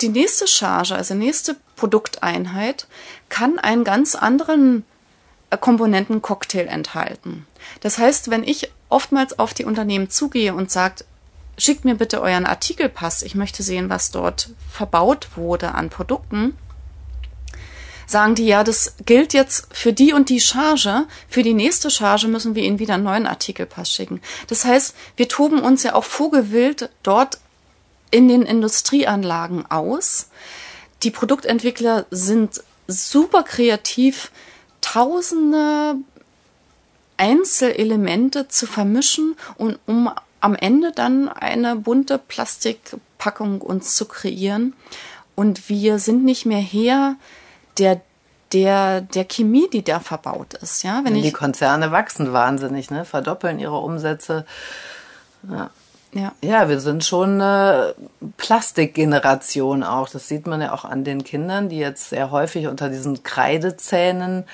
[0.00, 2.86] die nächste Charge, also nächste Produkteinheit,
[3.28, 4.84] kann einen ganz anderen
[5.50, 7.46] äh, Komponentencocktail enthalten.
[7.80, 11.04] Das heißt, wenn ich oftmals auf die Unternehmen zugehe und sagt,
[11.58, 16.56] schickt mir bitte euren Artikelpass, ich möchte sehen, was dort verbaut wurde an Produkten,
[18.10, 21.06] sagen die, ja, das gilt jetzt für die und die Charge.
[21.28, 24.20] Für die nächste Charge müssen wir ihnen wieder einen neuen Artikelpass schicken.
[24.48, 27.38] Das heißt, wir toben uns ja auch vogelwild dort
[28.10, 30.28] in den Industrieanlagen aus.
[31.02, 34.32] Die Produktentwickler sind super kreativ,
[34.80, 35.94] tausende
[37.16, 44.74] Einzelelemente zu vermischen und um am Ende dann eine bunte Plastikpackung uns zu kreieren.
[45.36, 47.16] Und wir sind nicht mehr her,
[47.80, 48.00] der
[48.52, 50.82] der, der Chemie, die da verbaut ist.
[50.82, 53.04] Ja, wenn die ich, Konzerne wachsen wahnsinnig, ne?
[53.04, 54.44] verdoppeln ihre Umsätze.
[55.48, 55.70] Ja.
[56.12, 56.32] Ja.
[56.42, 57.94] ja, wir sind schon eine
[58.36, 60.08] Plastikgeneration auch.
[60.08, 64.44] Das sieht man ja auch an den Kindern, die jetzt sehr häufig unter diesen Kreidezähnen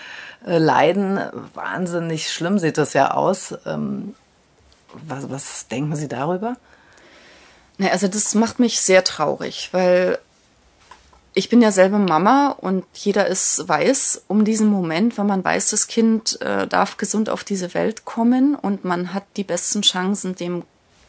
[0.46, 1.18] äh, leiden.
[1.54, 3.54] Wahnsinnig schlimm sieht das ja aus.
[3.64, 4.14] Ähm,
[4.92, 6.56] was, was denken Sie darüber?
[7.78, 10.18] Na, also das macht mich sehr traurig, weil
[11.36, 15.68] ich bin ja selber Mama und jeder ist weiß um diesen Moment, wenn man weiß,
[15.68, 20.34] das Kind äh, darf gesund auf diese Welt kommen und man hat die besten Chancen,
[20.34, 20.62] dem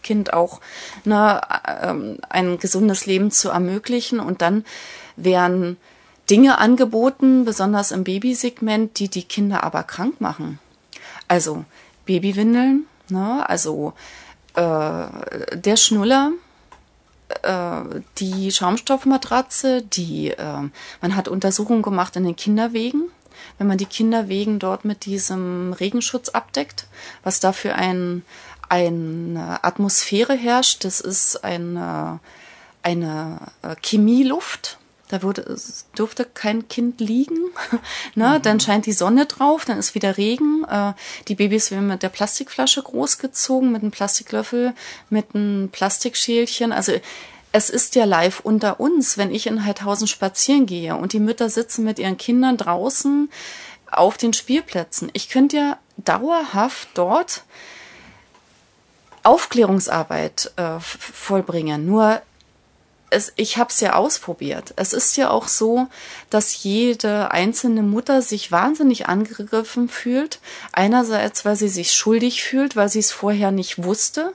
[0.04, 0.60] Kind auch
[1.06, 1.94] ne, äh,
[2.30, 4.20] ein gesundes Leben zu ermöglichen.
[4.20, 4.66] Und dann
[5.16, 5.78] werden
[6.30, 10.60] Dinge angeboten, besonders im Babysegment, die die Kinder aber krank machen.
[11.30, 11.64] Also
[12.06, 13.94] Babywindeln, ne, also
[14.56, 15.08] äh,
[15.56, 16.34] der Schnuller,
[17.44, 20.70] äh, die Schaumstoffmatratze, die äh,
[21.02, 23.04] man hat Untersuchungen gemacht in den Kinderwegen,
[23.58, 26.88] wenn man die Kinderwegen dort mit diesem Regenschutz abdeckt,
[27.24, 28.24] was dafür ein
[28.70, 32.20] eine Atmosphäre herrscht, das ist eine,
[32.84, 34.78] eine äh, Chemieluft,
[35.10, 35.58] da wurde,
[35.96, 37.38] durfte kein Kind liegen.
[38.16, 38.38] ne?
[38.38, 38.42] Mhm.
[38.42, 40.66] Dann scheint die Sonne drauf, dann ist wieder Regen.
[40.70, 40.94] Äh,
[41.28, 44.74] die Babys werden mit der Plastikflasche großgezogen, mit einem Plastiklöffel,
[45.10, 46.72] mit einem Plastikschälchen.
[46.72, 46.94] Also
[47.52, 51.50] es ist ja live unter uns, wenn ich in Heidhausen spazieren gehe und die Mütter
[51.50, 53.30] sitzen mit ihren Kindern draußen
[53.90, 55.10] auf den Spielplätzen.
[55.14, 57.44] Ich könnte ja dauerhaft dort
[59.24, 61.86] Aufklärungsarbeit äh, vollbringen.
[61.86, 62.22] Nur
[63.10, 64.74] es, ich habe es ja ausprobiert.
[64.76, 65.88] Es ist ja auch so,
[66.30, 70.40] dass jede einzelne Mutter sich wahnsinnig angegriffen fühlt.
[70.72, 74.34] Einerseits, weil sie sich schuldig fühlt, weil sie es vorher nicht wusste,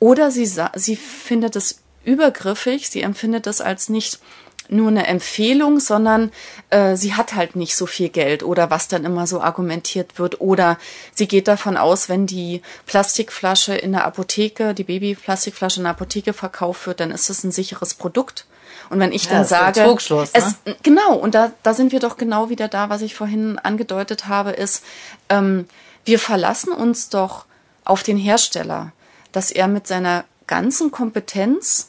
[0.00, 4.20] oder sie, sie findet es übergriffig, sie empfindet es als nicht
[4.68, 6.30] nur eine Empfehlung, sondern
[6.70, 10.40] äh, sie hat halt nicht so viel Geld oder was dann immer so argumentiert wird.
[10.40, 10.78] Oder
[11.14, 16.32] sie geht davon aus, wenn die Plastikflasche in der Apotheke, die Babyplastikflasche in der Apotheke
[16.32, 18.46] verkauft wird, dann ist es ein sicheres Produkt.
[18.90, 19.96] Und wenn ich ja, dann sage, ne?
[20.32, 24.28] es, genau, und da, da sind wir doch genau wieder da, was ich vorhin angedeutet
[24.28, 24.82] habe, ist,
[25.28, 25.66] ähm,
[26.04, 27.44] wir verlassen uns doch
[27.84, 28.92] auf den Hersteller,
[29.32, 31.88] dass er mit seiner ganzen Kompetenz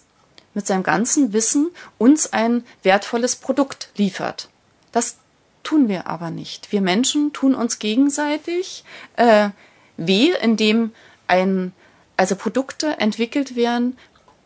[0.53, 4.49] mit seinem ganzen Wissen uns ein wertvolles Produkt liefert.
[4.91, 5.17] Das
[5.63, 6.71] tun wir aber nicht.
[6.71, 8.83] Wir Menschen tun uns gegenseitig
[9.15, 9.49] äh,
[9.97, 10.91] weh, indem
[11.27, 11.73] ein,
[12.17, 13.97] also Produkte entwickelt werden,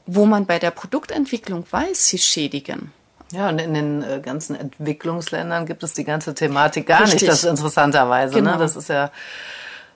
[0.05, 2.91] wo man bei der Produktentwicklung weiß, sie schädigen.
[3.31, 7.21] Ja, und in den äh, ganzen Entwicklungsländern gibt es die ganze Thematik gar Richtig.
[7.21, 8.35] nicht, das interessanterweise.
[8.35, 8.41] Ne?
[8.41, 8.51] Genau.
[8.53, 8.57] Ne?
[8.59, 9.11] Das ist ja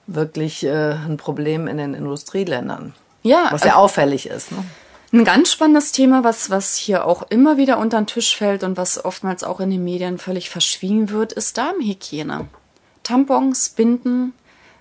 [0.06, 2.94] wirklich äh, ein Problem in den Industrieländern.
[3.22, 3.48] Ja.
[3.50, 4.50] Was ja äh, auffällig ist.
[4.50, 4.64] Ne?
[5.10, 8.76] Ein ganz spannendes Thema, was, was hier auch immer wieder unter den Tisch fällt und
[8.76, 12.46] was oftmals auch in den Medien völlig verschwiegen wird, ist Darmhygiene.
[13.04, 14.34] Tampons, Binden,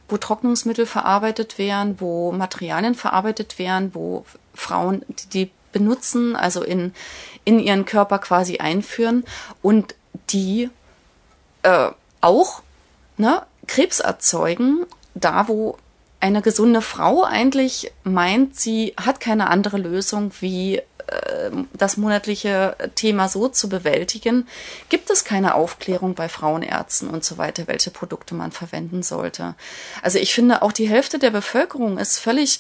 [0.10, 6.94] wo Trocknungsmittel verarbeitet werden, wo Materialien verarbeitet werden, wo Frauen die benutzen, also in,
[7.46, 9.24] in ihren Körper quasi einführen
[9.62, 9.96] und
[10.30, 10.70] die
[11.63, 12.63] äh, auch
[13.16, 14.86] ne, Krebs erzeugen,
[15.16, 15.78] da wo
[16.19, 23.30] eine gesunde Frau eigentlich meint, sie hat keine andere Lösung, wie äh, das monatliche Thema
[23.30, 24.47] so zu bewältigen,
[24.89, 29.56] gibt es keine Aufklärung bei Frauenärzten und so weiter, welche Produkte man verwenden sollte.
[30.01, 32.60] Also ich finde, auch die Hälfte der Bevölkerung ist völlig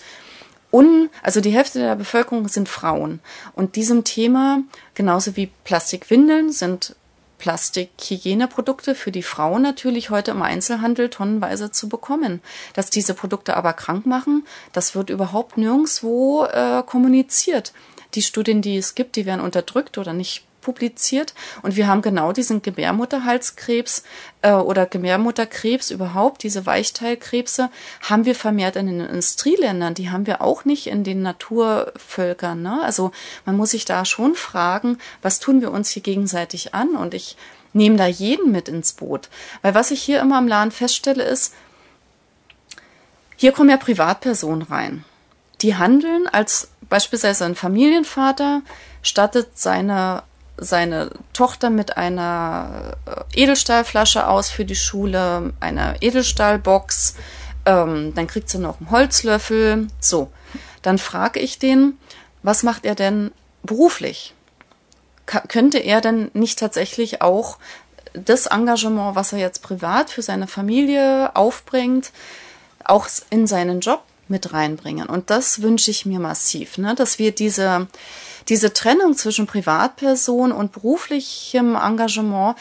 [0.71, 3.19] un, also die Hälfte der Bevölkerung sind Frauen.
[3.53, 4.61] Und diesem Thema,
[4.93, 6.95] genauso wie Plastikwindeln, sind
[7.37, 12.41] Plastikhygieneprodukte für die Frauen natürlich heute im Einzelhandel tonnenweise zu bekommen.
[12.73, 17.73] Dass diese Produkte aber krank machen, das wird überhaupt nirgendwo äh, kommuniziert.
[18.13, 21.33] Die Studien, die es gibt, die werden unterdrückt oder nicht publiziert.
[21.61, 24.03] Und wir haben genau diesen Gebärmutterhalskrebs
[24.41, 27.69] äh, oder Gebärmutterkrebs überhaupt, diese Weichteilkrebse,
[28.01, 29.93] haben wir vermehrt in den Industrieländern.
[29.93, 32.61] Die haben wir auch nicht in den Naturvölkern.
[32.61, 32.81] Ne?
[32.83, 33.11] Also
[33.45, 36.97] man muss sich da schon fragen, was tun wir uns hier gegenseitig an?
[36.97, 37.37] Und ich
[37.71, 39.29] nehme da jeden mit ins Boot.
[39.61, 41.53] Weil was ich hier immer im Laden feststelle, ist,
[43.37, 45.05] hier kommen ja Privatpersonen rein.
[45.61, 48.63] Die handeln als beispielsweise ein Familienvater,
[49.01, 50.23] stattet seine
[50.57, 57.15] seine Tochter mit einer äh, Edelstahlflasche aus für die Schule, einer Edelstahlbox,
[57.65, 59.87] ähm, dann kriegt sie noch einen Holzlöffel.
[59.99, 60.31] So,
[60.81, 61.97] dann frage ich den,
[62.43, 63.31] was macht er denn
[63.63, 64.33] beruflich?
[65.25, 67.57] Ka könnte er denn nicht tatsächlich auch
[68.13, 72.11] das Engagement, was er jetzt privat für seine Familie aufbringt,
[72.83, 75.07] auch in seinen Job mit reinbringen?
[75.07, 76.95] Und das wünsche ich mir massiv, ne?
[76.95, 77.87] dass wir diese
[78.49, 82.57] diese Trennung zwischen Privatperson und beruflichem Engagement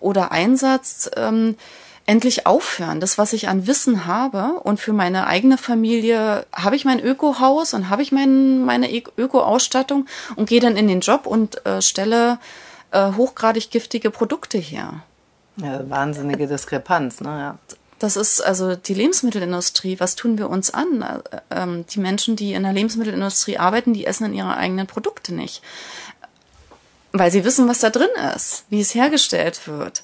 [0.00, 1.56] oder Einsatz ähm,
[2.06, 3.00] endlich aufhören.
[3.00, 7.74] Das, was ich an Wissen habe und für meine eigene Familie habe ich mein Ökohaus
[7.74, 12.38] und habe ich mein, meine Öko-Ausstattung und gehe dann in den Job und äh, stelle
[12.90, 15.02] äh, hochgradig giftige Produkte her.
[15.56, 17.28] Ja, wahnsinnige Diskrepanz, ne?
[17.28, 17.58] Ja.
[18.04, 19.98] Das ist also die Lebensmittelindustrie.
[19.98, 21.00] Was tun wir uns an?
[21.00, 25.32] Äh, ähm, die Menschen, die in der Lebensmittelindustrie arbeiten, die essen in ihre eigenen Produkte
[25.32, 25.62] nicht.
[27.12, 30.02] Weil sie wissen, was da drin ist, wie es hergestellt wird.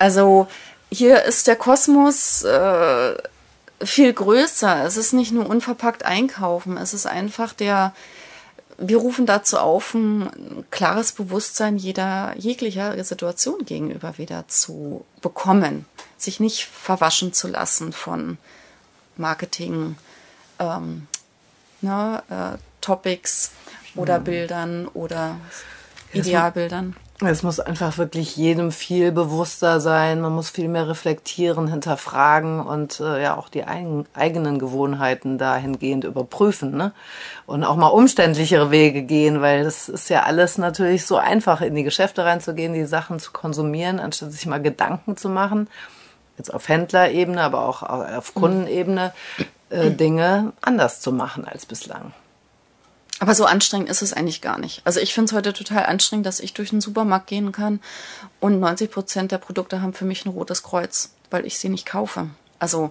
[0.00, 0.48] Also
[0.90, 3.14] hier ist der Kosmos äh,
[3.84, 4.84] viel größer.
[4.84, 7.94] Es ist nicht nur unverpackt einkaufen, es ist einfach der,
[8.78, 15.86] wir rufen dazu auf, ein klares Bewusstsein jeder jeglicher Situation gegenüber wieder zu bekommen
[16.18, 18.38] sich nicht verwaschen zu lassen von
[19.16, 19.96] Marketing,
[20.58, 21.06] ähm,
[21.80, 23.52] ne, äh, Topics
[23.94, 24.24] oder mhm.
[24.24, 25.36] Bildern oder
[26.12, 26.96] Idealbildern.
[27.20, 30.20] Es muss einfach wirklich jedem viel bewusster sein.
[30.20, 36.04] Man muss viel mehr reflektieren, hinterfragen und äh, ja auch die eigen, eigenen Gewohnheiten dahingehend
[36.04, 36.76] überprüfen.
[36.76, 36.92] Ne?
[37.44, 41.74] Und auch mal umständlichere Wege gehen, weil das ist ja alles natürlich so einfach, in
[41.74, 45.68] die Geschäfte reinzugehen, die Sachen zu konsumieren, anstatt sich mal Gedanken zu machen
[46.38, 49.12] jetzt auf Händlerebene, aber auch auf Kundenebene,
[49.70, 52.12] äh, Dinge anders zu machen als bislang.
[53.20, 54.80] Aber so anstrengend ist es eigentlich gar nicht.
[54.84, 57.80] Also ich finde es heute total anstrengend, dass ich durch den Supermarkt gehen kann
[58.40, 61.84] und 90 Prozent der Produkte haben für mich ein rotes Kreuz, weil ich sie nicht
[61.84, 62.28] kaufe.
[62.60, 62.90] Also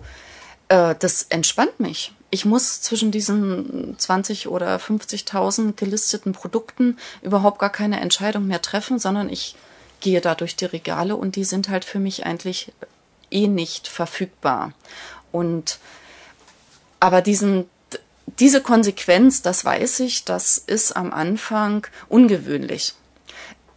[0.67, 2.13] äh, das entspannt mich.
[2.29, 8.99] Ich muss zwischen diesen 20 oder 50.000 gelisteten Produkten überhaupt gar keine Entscheidung mehr treffen,
[8.99, 9.55] sondern ich
[10.01, 12.73] gehe da durch die Regale und die sind halt für mich eigentlich
[13.31, 14.73] eh nicht verfügbar.
[15.31, 15.79] Und
[16.99, 17.69] aber diesen
[18.39, 22.93] diese Konsequenz, das weiß ich, das ist am Anfang ungewöhnlich.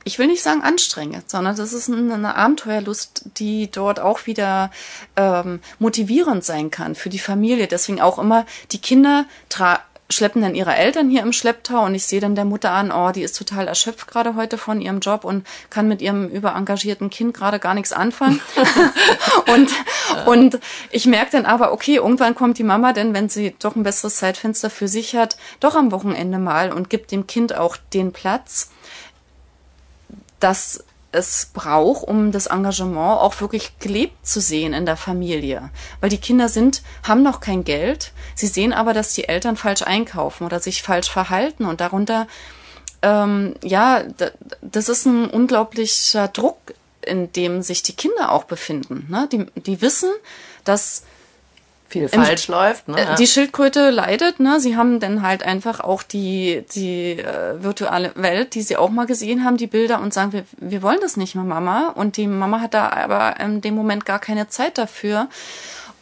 [0.02, 4.70] Ich will nicht sagen anstrengend, sondern das ist eine Abenteuerlust, die dort auch wieder
[5.14, 7.66] ähm, motivierend sein kann für die Familie.
[7.66, 9.26] Deswegen auch immer die Kinder
[10.10, 13.10] schleppen dann ihre Eltern hier im Schlepptau und ich sehe dann der Mutter an, oh,
[13.12, 17.34] die ist total erschöpft gerade heute von ihrem Job und kann mit ihrem überengagierten Kind
[17.34, 18.40] gerade gar nichts anfangen.
[19.54, 19.70] und,
[20.26, 20.58] und
[20.90, 24.16] ich merke dann aber, okay, irgendwann kommt die Mama denn, wenn sie doch ein besseres
[24.16, 28.70] Zeitfenster für sich hat, doch am Wochenende mal und gibt dem Kind auch den Platz,
[30.40, 35.70] dass es braucht, um das Engagement auch wirklich gelebt zu sehen in der Familie.
[36.00, 38.12] Weil die Kinder sind, haben noch kein Geld.
[38.34, 42.26] Sie sehen aber, dass die Eltern falsch einkaufen oder sich falsch verhalten und darunter,
[43.02, 44.04] ähm, ja,
[44.62, 49.06] das ist ein unglaublicher Druck, in dem sich die Kinder auch befinden.
[49.08, 49.28] Ne?
[49.32, 50.10] Die, die wissen,
[50.64, 51.04] dass
[51.90, 52.88] viel falsch Im, läuft.
[52.88, 52.98] Ne?
[52.98, 54.60] Äh, die Schildkröte leidet, ne?
[54.60, 59.06] Sie haben dann halt einfach auch die, die äh, virtuelle Welt, die sie auch mal
[59.06, 61.88] gesehen haben, die Bilder und sagen, wir, wir wollen das nicht mehr, Mama.
[61.88, 65.28] Und die Mama hat da aber in dem Moment gar keine Zeit dafür.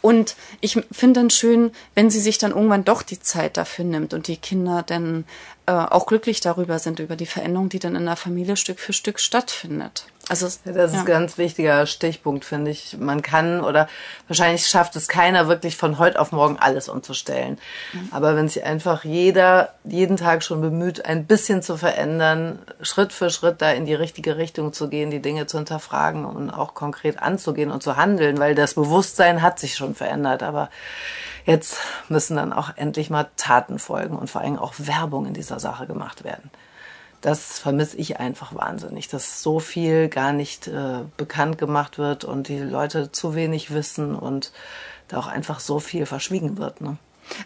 [0.01, 4.13] Und ich finde dann schön, wenn sie sich dann irgendwann doch die Zeit dafür nimmt
[4.13, 5.25] und die Kinder dann
[5.69, 8.91] äh, auch glücklich darüber sind, über die Veränderung, die dann in der Familie Stück für
[8.91, 10.05] Stück stattfindet.
[10.27, 10.99] Also ja, das ist ja.
[11.01, 12.97] ein ganz wichtiger Stichpunkt, finde ich.
[12.97, 13.87] Man kann oder
[14.27, 17.59] wahrscheinlich schafft es keiner wirklich von heute auf morgen alles umzustellen.
[17.93, 18.09] Mhm.
[18.09, 23.29] Aber wenn sich einfach jeder jeden Tag schon bemüht, ein bisschen zu verändern, Schritt für
[23.29, 27.21] Schritt da in die richtige Richtung zu gehen, die Dinge zu hinterfragen und auch konkret
[27.21, 30.41] anzugehen und zu handeln, weil das Bewusstsein hat sich schon verändert.
[30.41, 30.71] Aber
[31.49, 31.77] jetzt
[32.07, 35.87] müssen dann auch endlich mal Taten folgen und vor allem auch Werbung in dieser Sache
[35.87, 36.49] gemacht werden
[37.21, 42.47] das vermisse ich einfach wahnsinnig, dass so viel gar nicht äh, bekannt gemacht wird und
[42.47, 44.51] die Leute zu wenig wissen und
[45.07, 46.81] da auch einfach so viel verschwiegen wird.
[46.81, 46.97] Ne?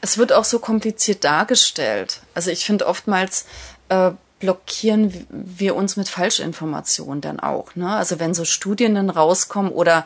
[0.02, 2.22] Es wird auch so kompliziert dargestellt.
[2.34, 3.46] Also ich finde oftmals
[3.90, 7.76] äh, blockieren wir uns mit Falschinformationen dann auch.
[7.76, 7.90] Ne?
[7.90, 10.06] Also wenn so Studien dann rauskommen oder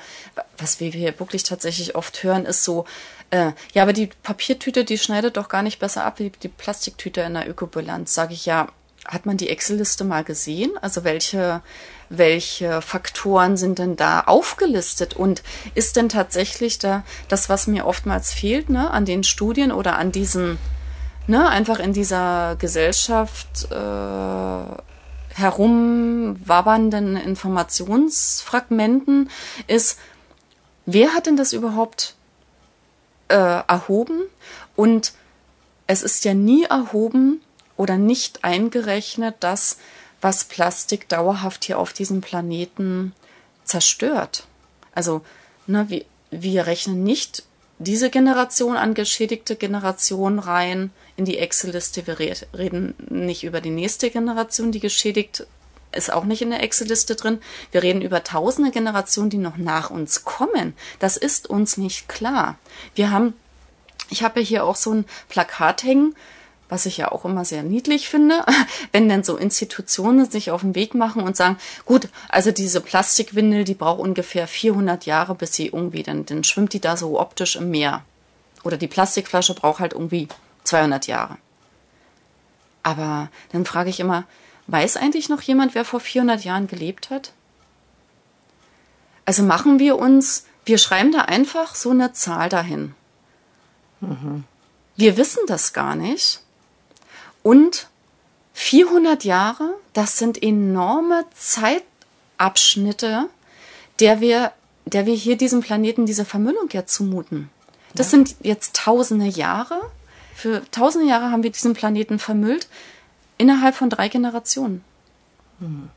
[0.58, 2.86] was wir hier wirklich tatsächlich oft hören, ist so,
[3.30, 7.22] äh, ja, aber die Papiertüte, die schneidet doch gar nicht besser ab wie die Plastiktüte
[7.22, 8.14] in der Ökobilanz.
[8.14, 8.68] Sage ich ja,
[9.08, 10.72] hat man die Excel-Liste mal gesehen?
[10.82, 11.62] Also welche,
[12.10, 15.16] welche Faktoren sind denn da aufgelistet?
[15.16, 15.42] Und
[15.76, 20.12] ist denn tatsächlich da das, was mir oftmals fehlt, ne, an den Studien oder an
[20.12, 20.58] diesen,
[21.28, 24.66] ne, einfach in dieser Gesellschaft äh,
[25.34, 29.30] herumwabbernden Informationsfragmenten,
[29.68, 30.00] ist,
[30.86, 32.17] wer hat denn das überhaupt
[33.30, 34.24] äh, erhoben?
[34.76, 35.14] Und
[35.88, 37.42] es ist ja nie erhoben,
[37.78, 39.78] oder nicht eingerechnet das,
[40.20, 43.14] was Plastik dauerhaft hier auf diesem Planeten
[43.64, 44.48] zerstört.
[44.94, 45.22] Also
[45.68, 47.44] ne, wir, wir rechnen nicht
[47.80, 52.08] diese Generation an geschädigte Generation rein in die Excel-Liste.
[52.08, 55.46] Wir reden nicht über die nächste Generation, die geschädigt
[55.92, 57.40] ist auch nicht in der Excel-Liste drin.
[57.72, 60.76] Wir reden über tausende Generationen, die noch nach uns kommen.
[61.00, 62.58] Das ist uns nicht klar.
[62.96, 63.34] Wir haben,
[64.10, 66.16] ich habe hier auch so ein Plakat hängen,
[66.70, 68.44] was ich ja auch immer sehr niedlich finde,
[68.92, 73.64] wenn dann so Institutionen sich auf den Weg machen und sagen, gut, also diese Plastikwindel,
[73.64, 77.56] die braucht ungefähr 400 Jahre, bis sie irgendwie, dann, dann schwimmt die da so optisch
[77.56, 78.04] im Meer.
[78.64, 80.28] Oder die Plastikflasche braucht halt irgendwie
[80.66, 81.38] 200 Jahre.
[82.84, 84.26] Aber dann frage ich immer,
[84.68, 87.32] weiß eigentlich noch jemand, wer vor 400 Jahren gelebt hat?
[89.26, 92.94] Also machen wir uns, wir schreiben da einfach so eine Zahl dahin.
[94.02, 94.44] Mhm.
[94.96, 96.42] Wir wissen das gar nicht.
[97.44, 97.88] Und
[98.54, 103.30] 400 Jahre, das sind enorme Zeitabschnitte,
[104.00, 104.52] der wir,
[104.86, 107.50] der wir hier diesem Planeten diese Vermüllung ja zumuten.
[107.96, 108.12] Das ja.
[108.12, 109.80] sind jetzt tausende Jahre.
[110.36, 112.68] Für tausende Jahre haben wir diesen Planeten vermüllt
[113.38, 114.84] innerhalb von drei Generationen.
[115.60, 115.90] Mhm.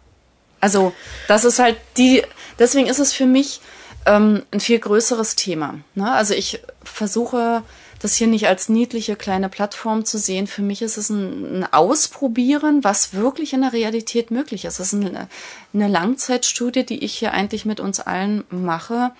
[0.61, 0.93] Also,
[1.27, 2.23] das ist halt die,
[2.59, 3.61] deswegen ist es für mich
[4.07, 5.81] ähm, ein viel größeres Thema.
[5.95, 6.11] Ne?
[6.11, 7.63] Also ich versuche
[8.01, 10.47] das hier nicht als niedliche kleine Plattform zu sehen.
[10.47, 14.81] Für mich ist es ein, ein Ausprobieren, was wirklich in der Realität möglich ist.
[14.81, 15.29] Es ist eine,
[15.75, 19.13] eine Langzeitstudie, die ich hier eigentlich mit uns allen mache.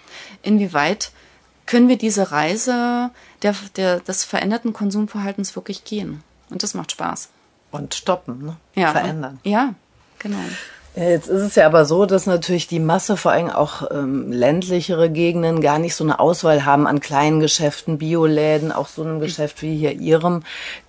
[0.43, 1.11] Inwieweit
[1.67, 3.11] können wir diese Reise
[3.43, 6.23] der, der, des veränderten Konsumverhaltens wirklich gehen?
[6.49, 7.29] Und das macht Spaß.
[7.71, 8.57] Und stoppen, ne?
[8.75, 8.93] Ja.
[8.93, 9.39] Verändern.
[9.45, 9.75] Ja,
[10.19, 10.39] genau.
[10.97, 15.09] Jetzt ist es ja aber so, dass natürlich die Masse, vor allem auch ähm, ländlichere
[15.09, 19.63] Gegenden, gar nicht so eine Auswahl haben an kleinen Geschäften, Bioläden, auch so einem Geschäft
[19.63, 20.43] wie hier Ihrem.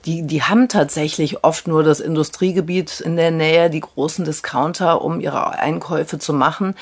[0.06, 5.20] Die, die haben tatsächlich oft nur das Industriegebiet in der Nähe, die großen Discounter, um
[5.20, 6.76] ihre Einkäufe zu machen.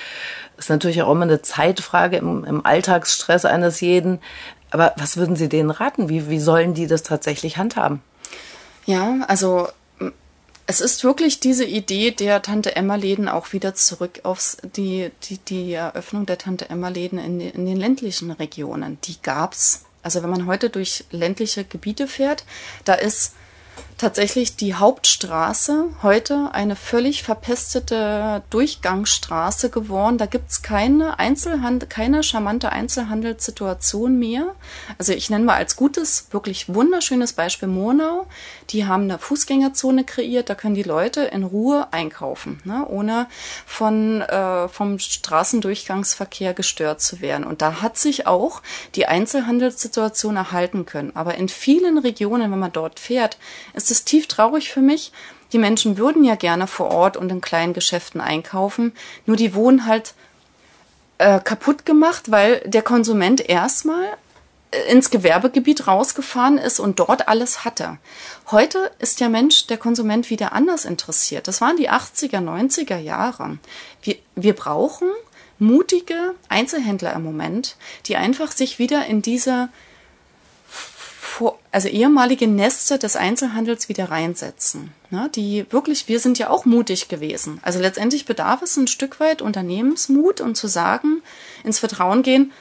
[0.55, 4.19] Das ist natürlich auch immer eine Zeitfrage im, im Alltagsstress eines jeden.
[4.71, 6.07] Aber was würden Sie denen raten?
[6.07, 8.01] Wie, wie sollen die das tatsächlich handhaben?
[8.85, 9.67] Ja, also
[10.69, 15.39] es ist wirklich diese Idee der Tante Emma Läden auch wieder zurück aufs die die
[15.39, 18.99] die Eröffnung der Tante Emma Läden in, in den ländlichen Regionen.
[19.05, 19.85] Die gab's.
[20.03, 22.43] Also wenn man heute durch ländliche Gebiete fährt,
[22.85, 23.33] da ist
[23.99, 30.17] tatsächlich die Hauptstraße heute eine völlig verpestete Durchgangsstraße geworden.
[30.17, 34.55] Da gibt's keine Einzelhandel, keine charmante Einzelhandelssituation mehr.
[34.97, 38.25] Also ich nenne mal als gutes, wirklich wunderschönes Beispiel Monau.
[38.69, 43.27] Die haben eine Fußgängerzone kreiert, da können die Leute in Ruhe einkaufen, ne, ohne
[43.65, 47.43] von, äh, vom Straßendurchgangsverkehr gestört zu werden.
[47.43, 48.61] Und da hat sich auch
[48.95, 51.11] die Einzelhandelssituation erhalten können.
[51.15, 53.37] Aber in vielen Regionen, wenn man dort fährt,
[53.73, 55.11] ist es tief traurig für mich.
[55.51, 58.93] Die Menschen würden ja gerne vor Ort und in kleinen Geschäften einkaufen,
[59.25, 60.13] nur die wohnen halt
[61.17, 64.05] äh, kaputt gemacht, weil der Konsument erstmal
[64.71, 67.97] äh, ins Gewerbegebiet rausgefahren ist und dort alles hatte.
[68.51, 71.47] Heute ist der Mensch, der Konsument wieder anders interessiert.
[71.47, 73.57] Das waren die 80er, 90er Jahre.
[74.01, 75.09] Wir, wir brauchen
[75.57, 77.75] mutige Einzelhändler im Moment,
[78.05, 79.69] die einfach sich wieder in diese
[81.71, 84.93] also ehemalige Nester des Einzelhandels wieder reinsetzen.
[85.09, 87.59] Ne, die wirklich, wir sind ja auch mutig gewesen.
[87.63, 91.21] Also letztendlich bedarf es ein Stück weit Unternehmensmut und zu sagen,
[91.63, 92.51] ins Vertrauen gehen,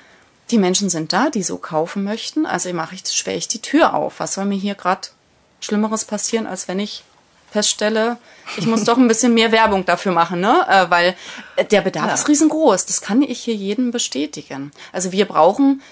[0.51, 3.95] die Menschen sind da, die so kaufen möchten, also mache ich, sperre ich die Tür
[3.95, 4.19] auf.
[4.19, 5.09] Was soll mir hier gerade
[5.61, 7.05] Schlimmeres passieren, als wenn ich
[7.51, 8.19] feststelle,
[8.57, 10.67] ich muss doch ein bisschen mehr Werbung dafür machen, ne?
[10.69, 11.17] Äh, weil
[11.71, 12.15] der Bedarf ja.
[12.15, 12.87] ist riesengroß.
[12.87, 14.71] Das kann ich hier jedem bestätigen.
[14.93, 15.83] Also wir brauchen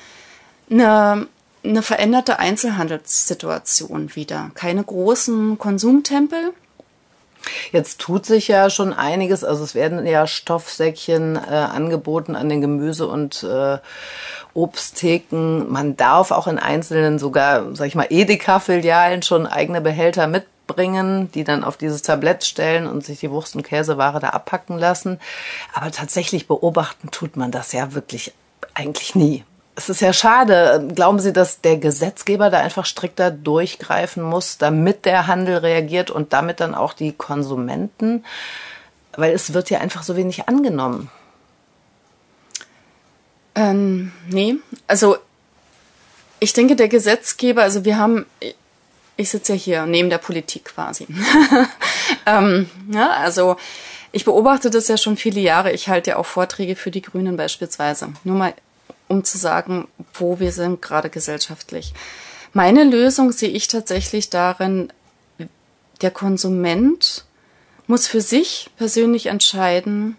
[0.70, 1.28] eine,
[1.68, 4.50] eine veränderte Einzelhandelssituation wieder.
[4.54, 6.52] Keine großen Konsumtempel.
[7.72, 9.44] Jetzt tut sich ja schon einiges.
[9.44, 13.78] Also es werden ja Stoffsäckchen äh, angeboten an den Gemüse- und äh,
[14.54, 15.66] Obsttheken.
[15.68, 21.44] Man darf auch in einzelnen sogar, sag ich mal, Edeka-Filialen schon eigene Behälter mitbringen, die
[21.44, 25.20] dann auf dieses Tablett stellen und sich die Wurst- und Käseware da abpacken lassen.
[25.74, 28.32] Aber tatsächlich beobachten tut man das ja wirklich
[28.74, 29.44] eigentlich nie.
[29.76, 30.88] Es ist ja schade.
[30.94, 36.32] Glauben Sie, dass der Gesetzgeber da einfach strikter durchgreifen muss, damit der Handel reagiert und
[36.32, 38.24] damit dann auch die Konsumenten?
[39.14, 41.10] Weil es wird ja einfach so wenig angenommen.
[43.54, 44.56] Ähm, nee,
[44.86, 45.16] also
[46.40, 48.26] ich denke, der Gesetzgeber, also wir haben,
[49.16, 51.06] ich sitze ja hier neben der Politik quasi.
[52.26, 53.56] ähm, ja, also
[54.12, 55.72] ich beobachte das ja schon viele Jahre.
[55.72, 58.12] Ich halte ja auch Vorträge für die Grünen beispielsweise.
[58.24, 58.54] Nur mal,
[59.08, 61.94] um zu sagen, wo wir sind gerade gesellschaftlich.
[62.52, 64.92] Meine Lösung sehe ich tatsächlich darin,
[66.00, 67.24] der Konsument
[67.86, 70.16] muss für sich persönlich entscheiden,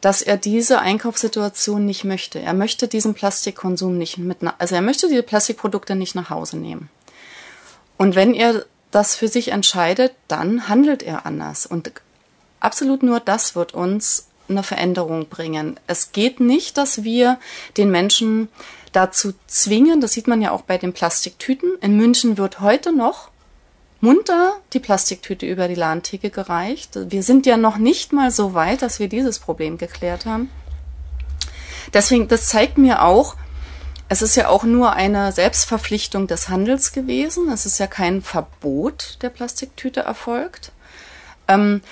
[0.00, 2.40] dass er diese Einkaufssituation nicht möchte.
[2.40, 6.88] Er möchte diesen Plastikkonsum nicht mit, also er möchte diese Plastikprodukte nicht nach Hause nehmen.
[7.98, 11.66] Und wenn er das für sich entscheidet, dann handelt er anders.
[11.66, 11.92] Und
[12.60, 15.78] absolut nur das wird uns eine Veränderung bringen.
[15.86, 17.38] Es geht nicht, dass wir
[17.76, 18.48] den Menschen
[18.92, 21.78] dazu zwingen, das sieht man ja auch bei den Plastiktüten.
[21.80, 23.30] In München wird heute noch
[24.00, 26.98] munter die Plastiktüte über die Ladentheke gereicht.
[27.10, 30.50] Wir sind ja noch nicht mal so weit, dass wir dieses Problem geklärt haben.
[31.92, 33.36] Deswegen, das zeigt mir auch,
[34.08, 37.48] es ist ja auch nur eine Selbstverpflichtung des Handels gewesen.
[37.48, 40.72] Es ist ja kein Verbot der Plastiktüte erfolgt.
[41.46, 41.82] Ähm,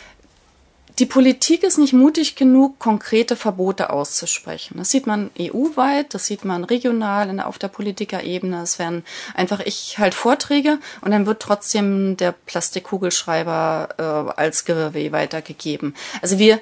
[0.99, 4.79] die Politik ist nicht mutig genug, konkrete Verbote auszusprechen.
[4.79, 8.63] Das sieht man EU-weit, das sieht man regional auf der Politikerebene.
[8.63, 15.13] Es werden einfach ich halt Vorträge und dann wird trotzdem der Plastikkugelschreiber äh, als Giveaway
[15.13, 15.95] weitergegeben.
[16.21, 16.61] Also wir,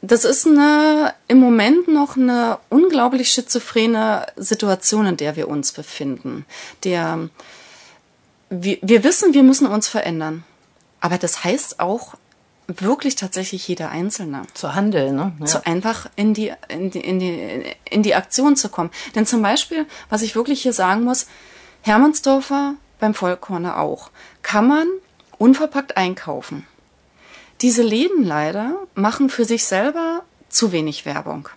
[0.00, 6.46] das ist eine, im Moment noch eine unglaublich schizophrene Situation, in der wir uns befinden.
[6.84, 7.28] Der,
[8.48, 10.44] wir, wir wissen, wir müssen uns verändern.
[11.00, 12.14] Aber das heißt auch,
[12.68, 14.42] wirklich tatsächlich jeder Einzelne.
[14.54, 15.32] Zu handeln, ne?
[15.40, 15.46] Ja.
[15.46, 18.90] Zu einfach in die, in die, in die, in die Aktion zu kommen.
[19.14, 21.26] Denn zum Beispiel, was ich wirklich hier sagen muss,
[21.82, 24.10] Hermannsdorfer beim Vollkorner auch,
[24.42, 24.86] kann man
[25.38, 26.66] unverpackt einkaufen.
[27.60, 31.48] Diese Läden leider machen für sich selber zu wenig Werbung.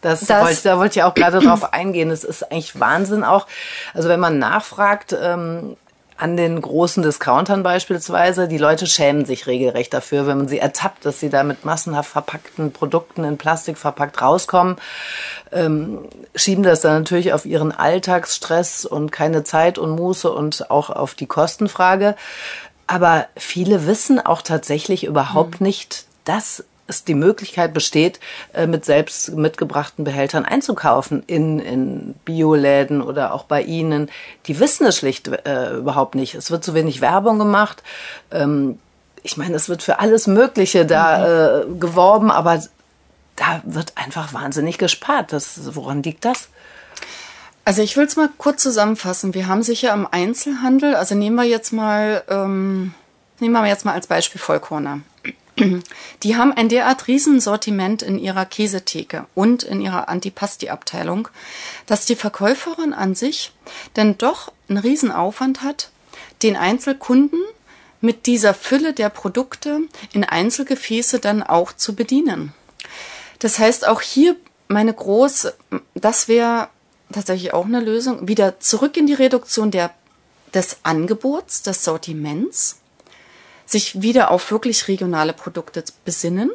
[0.00, 2.10] Das, das wollte, da wollte ich auch gerade drauf eingehen.
[2.10, 3.46] Es ist eigentlich Wahnsinn auch.
[3.94, 5.76] Also wenn man nachfragt, ähm,
[6.18, 8.48] an den großen Discountern beispielsweise.
[8.48, 12.10] Die Leute schämen sich regelrecht dafür, wenn man sie ertappt, dass sie da mit massenhaft
[12.10, 14.76] verpackten Produkten in Plastik verpackt rauskommen.
[15.52, 20.90] Ähm, schieben das dann natürlich auf ihren Alltagsstress und keine Zeit und Muße und auch
[20.90, 22.16] auf die Kostenfrage.
[22.88, 25.68] Aber viele wissen auch tatsächlich überhaupt mhm.
[25.68, 28.18] nicht, dass es die Möglichkeit besteht,
[28.52, 34.10] äh, mit selbst mitgebrachten Behältern einzukaufen in, in Bioläden oder auch bei Ihnen.
[34.46, 36.34] Die wissen es schlicht äh, überhaupt nicht.
[36.34, 37.82] Es wird zu wenig Werbung gemacht.
[38.32, 38.78] Ähm,
[39.22, 41.18] ich meine, es wird für alles Mögliche da
[41.66, 41.74] mhm.
[41.76, 42.62] äh, geworben, aber
[43.36, 45.32] da wird einfach wahnsinnig gespart.
[45.32, 46.48] Das, woran liegt das?
[47.64, 49.34] Also ich will es mal kurz zusammenfassen.
[49.34, 52.94] Wir haben sicher im Einzelhandel, also nehmen wir jetzt mal, ähm,
[53.40, 55.00] nehmen wir jetzt mal als Beispiel Vollkorner.
[56.22, 61.28] Die haben ein derart Riesensortiment in ihrer Käsetheke und in ihrer Antipasti-Abteilung,
[61.86, 63.52] dass die Verkäuferin an sich
[63.96, 65.90] denn doch einen Riesenaufwand hat,
[66.42, 67.40] den Einzelkunden
[68.00, 69.80] mit dieser Fülle der Produkte
[70.12, 72.52] in Einzelgefäße dann auch zu bedienen.
[73.40, 74.36] Das heißt, auch hier
[74.68, 75.56] meine große,
[75.94, 76.68] das wäre
[77.12, 79.92] tatsächlich auch eine Lösung, wieder zurück in die Reduktion der,
[80.54, 82.77] des Angebots, des Sortiments
[83.68, 86.50] sich wieder auf wirklich regionale Produkte besinnen.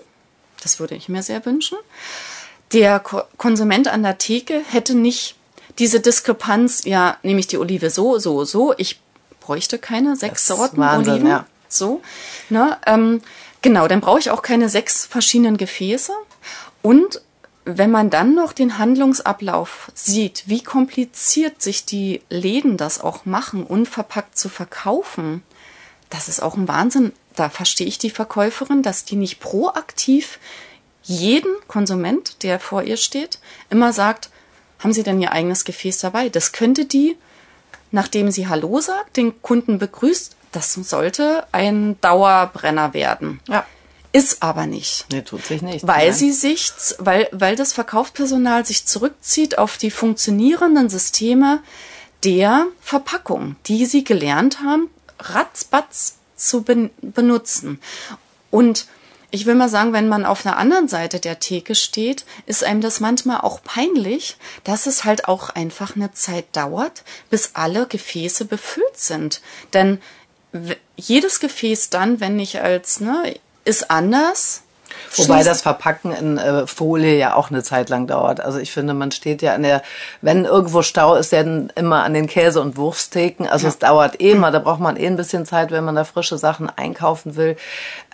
[0.61, 1.77] Das würde ich mir sehr wünschen.
[2.71, 5.35] Der Ko Konsument an der Theke hätte nicht
[5.79, 8.73] diese Diskrepanz, ja, nehme ich die Olive so, so, so.
[8.77, 8.99] Ich
[9.39, 11.29] bräuchte keine sechs Sorten Wahnsinn, Oliven.
[11.29, 11.45] Ja.
[11.67, 12.01] So.
[12.49, 13.21] Ne, ähm,
[13.61, 16.13] genau, dann brauche ich auch keine sechs verschiedenen Gefäße.
[16.81, 17.21] Und
[17.65, 23.63] wenn man dann noch den Handlungsablauf sieht, wie kompliziert sich die Läden das auch machen,
[23.63, 25.43] unverpackt zu verkaufen,
[26.13, 27.11] das ist auch ein Wahnsinn.
[27.35, 30.39] Da verstehe ich die Verkäuferin, dass die nicht proaktiv
[31.01, 33.39] jeden Konsument, der vor ihr steht,
[33.71, 34.29] immer sagt,
[34.79, 36.29] haben Sie denn Ihr eigenes Gefäß dabei?
[36.29, 37.17] Das könnte die,
[37.91, 43.39] nachdem sie Hallo sagt, den Kunden begrüßt, das sollte ein Dauerbrenner werden.
[43.47, 43.65] Ja.
[44.11, 45.07] Ist aber nicht.
[45.11, 45.87] Nee, tut sich nicht.
[45.87, 46.13] Weil nein.
[46.13, 51.63] sie sich, weil, weil das Verkaufspersonal sich zurückzieht auf die funktionierenden Systeme
[52.23, 54.89] der Verpackung, die sie gelernt haben,
[55.23, 57.79] ratzbatz zu ben benutzen.
[58.51, 58.87] Und
[59.31, 62.81] ich will mal sagen, wenn man auf einer anderen Seite der Theke steht, ist einem
[62.81, 68.45] das manchmal auch peinlich, dass es halt auch einfach eine Zeit dauert, bis alle Gefäße
[68.45, 69.41] befüllt sind.
[69.73, 69.99] Denn
[70.95, 74.62] jedes Gefäß dann, wenn ich als, ne, ist anders.
[75.15, 78.41] Wobei das Verpacken in äh, Folie ja auch eine Zeit lang dauert.
[78.41, 79.81] Also ich finde, man steht ja an der,
[80.21, 83.47] wenn irgendwo Stau ist, dann immer an den Käse- und Wurfstheken.
[83.47, 83.69] Also ja.
[83.69, 86.37] es dauert eh mal, da braucht man eh ein bisschen Zeit, wenn man da frische
[86.37, 87.55] Sachen einkaufen will.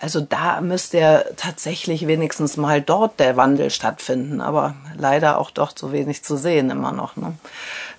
[0.00, 4.40] Also da müsste ja tatsächlich wenigstens mal dort der Wandel stattfinden.
[4.40, 7.16] Aber leider auch doch zu wenig zu sehen immer noch.
[7.16, 7.34] Ne?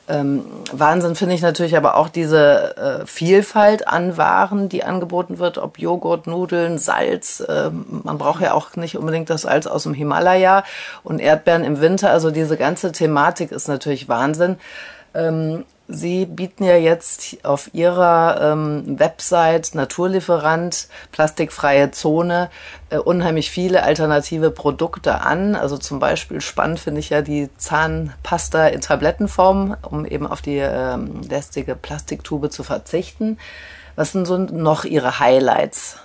[0.07, 5.57] Ähm, Wahnsinn finde ich natürlich aber auch diese äh, Vielfalt an Waren, die angeboten wird,
[5.57, 7.39] ob Joghurt, Nudeln, Salz.
[7.41, 10.63] Äh, man braucht ja auch nicht unbedingt das Salz aus dem Himalaya
[11.03, 12.09] und Erdbeeren im Winter.
[12.09, 14.57] Also diese ganze Thematik ist natürlich Wahnsinn.
[15.13, 22.49] Ähm, Sie bieten ja jetzt auf Ihrer ähm, Website Naturlieferant, plastikfreie Zone,
[22.89, 25.55] äh, unheimlich viele alternative Produkte an.
[25.55, 30.59] Also zum Beispiel spannend finde ich ja die Zahnpasta in Tablettenform, um eben auf die
[30.59, 33.37] ähm, lästige Plastiktube zu verzichten.
[33.95, 35.97] Was sind so noch Ihre Highlights?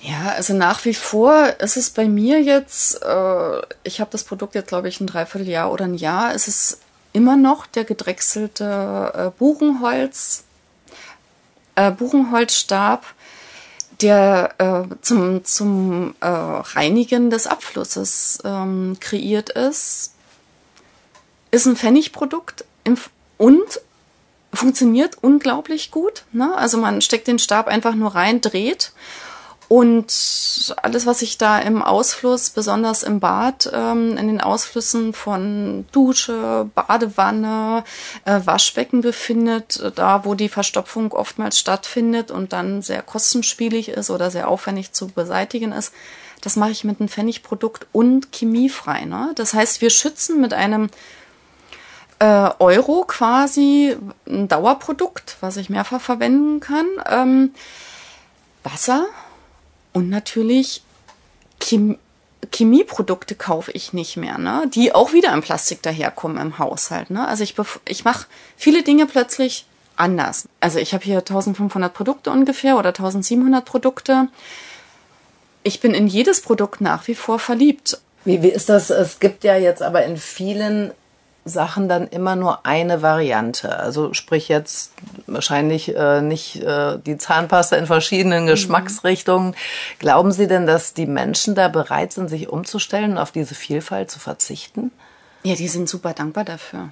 [0.00, 4.56] Ja, also nach wie vor ist es bei mir jetzt, äh, ich habe das Produkt
[4.56, 6.81] jetzt, glaube ich, ein Dreivierteljahr oder ein Jahr, ist es
[7.12, 10.44] immer noch der gedrechselte äh, Buchenholz,
[11.74, 13.06] äh, Buchenholzstab,
[14.00, 20.14] der äh, zum, zum äh, Reinigen des Abflusses ähm, kreiert ist.
[21.50, 22.96] Ist ein Pfennigprodukt im,
[23.38, 23.80] und
[24.52, 26.24] funktioniert unglaublich gut.
[26.32, 26.54] Ne?
[26.54, 28.92] Also man steckt den Stab einfach nur rein, dreht
[29.72, 35.86] und alles, was sich da im Ausfluss, besonders im Bad, ähm, in den Ausflüssen von
[35.92, 37.82] Dusche, Badewanne,
[38.26, 44.30] äh, Waschbecken befindet, da wo die Verstopfung oftmals stattfindet und dann sehr kostenspielig ist oder
[44.30, 45.94] sehr aufwendig zu beseitigen ist,
[46.42, 49.06] das mache ich mit einem Pfennigprodukt und chemiefrei.
[49.06, 49.32] Ne?
[49.36, 50.90] Das heißt, wir schützen mit einem
[52.18, 53.96] äh, Euro quasi
[54.28, 56.86] ein Dauerprodukt, was ich mehrfach verwenden kann.
[57.08, 57.54] Ähm,
[58.64, 59.06] Wasser,
[59.92, 60.82] und natürlich
[61.60, 61.98] Chem
[62.52, 64.68] Chemieprodukte kaufe ich nicht mehr, ne?
[64.74, 67.10] die auch wieder im Plastik daherkommen im Haushalt.
[67.10, 67.26] Ne?
[67.26, 67.54] Also ich,
[67.86, 68.26] ich mache
[68.56, 69.64] viele Dinge plötzlich
[69.96, 70.48] anders.
[70.60, 74.28] Also ich habe hier 1500 Produkte ungefähr oder 1700 Produkte.
[75.62, 78.00] Ich bin in jedes Produkt nach wie vor verliebt.
[78.24, 78.90] Wie, wie ist das?
[78.90, 80.92] Es gibt ja jetzt aber in vielen
[81.44, 83.76] Sachen dann immer nur eine Variante.
[83.78, 84.92] Also sprich jetzt
[85.26, 88.48] wahrscheinlich äh, nicht äh, die Zahnpasta in verschiedenen mhm.
[88.48, 89.56] Geschmacksrichtungen.
[89.98, 94.10] Glauben Sie denn, dass die Menschen da bereit sind, sich umzustellen und auf diese Vielfalt
[94.10, 94.92] zu verzichten?
[95.42, 96.90] Ja, die sind super dankbar dafür.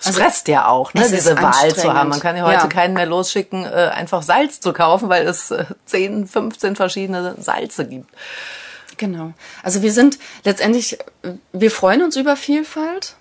[0.00, 2.08] Es also, stresst ja auch, ne, diese Wahl zu haben.
[2.08, 2.66] Man kann ja heute ja.
[2.66, 7.86] keinen mehr losschicken, äh, einfach Salz zu kaufen, weil es äh, 10, 15 verschiedene Salze
[7.86, 8.10] gibt.
[8.96, 9.32] Genau.
[9.62, 10.98] Also wir sind letztendlich,
[11.52, 13.16] wir freuen uns über Vielfalt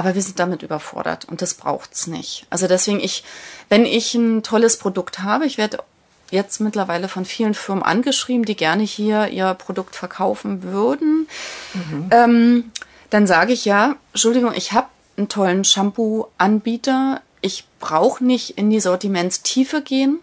[0.00, 2.46] aber wir sind damit überfordert und das braucht's nicht.
[2.48, 3.22] Also deswegen ich,
[3.68, 5.82] wenn ich ein tolles Produkt habe, ich werde
[6.30, 11.28] jetzt mittlerweile von vielen Firmen angeschrieben, die gerne hier ihr Produkt verkaufen würden,
[11.74, 12.08] mhm.
[12.12, 12.72] ähm,
[13.10, 14.86] dann sage ich ja, Entschuldigung, ich habe
[15.18, 20.18] einen tollen Shampoo-Anbieter, ich brauche nicht in die Sortimentstiefe gehen.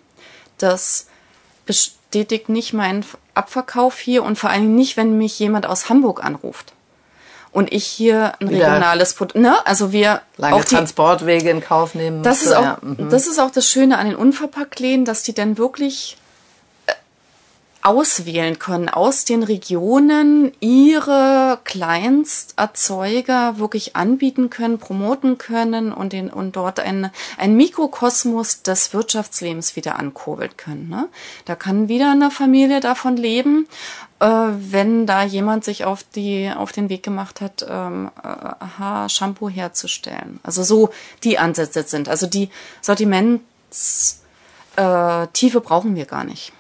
[0.57, 1.05] Das
[1.67, 3.05] bestätigt nicht meinen
[3.35, 6.73] Abverkauf hier und vor allem nicht, wenn mich jemand aus Hamburg anruft
[7.57, 9.39] und ich hier ein Wieder regionales Produkt.
[9.39, 9.55] Ne?
[9.65, 12.21] Also wir lange auch die, Transportwege in Kauf nehmen.
[12.21, 12.77] Das ist auch, ja.
[12.83, 13.09] mhm.
[13.09, 16.17] das ist auch das Schöne an den Unverpacktläden, dass die dann wirklich
[16.85, 16.93] äh,
[17.81, 26.55] auswählen können aus den Regionen ihre Kleinsterzeuger wirklich anbieten können, promoten können und, den, und
[26.55, 30.89] dort ein, ein Mikrokosmos des Wirtschaftslebens wieder ankurbeln können.
[30.89, 31.09] Ne?
[31.45, 33.67] Da kann wieder eine Familie davon leben
[34.19, 38.27] wenn da jemand sich auf die auf den Weg gemacht hat, ähm, äh,
[38.79, 40.39] Haarshampoo herzustellen.
[40.43, 40.89] Also so
[41.23, 42.09] die Ansätze sind.
[42.09, 42.49] Also die
[42.81, 44.17] Sortimentstiefe
[44.77, 46.51] äh, brauchen wir gar nicht.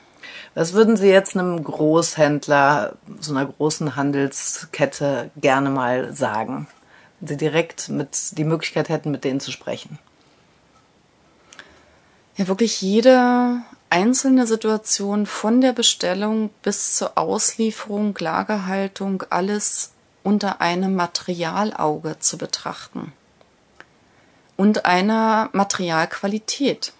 [0.53, 6.67] Was würden Sie jetzt einem Großhändler, so einer großen Handelskette gerne mal sagen?
[7.19, 9.99] Wenn Sie direkt mit die Möglichkeit hätten, mit denen zu sprechen.
[12.37, 19.91] Ja, wirklich jede einzelne Situation von der Bestellung bis zur Auslieferung, Lagerhaltung, alles
[20.23, 23.13] unter einem Materialauge zu betrachten
[24.57, 26.91] und einer Materialqualität.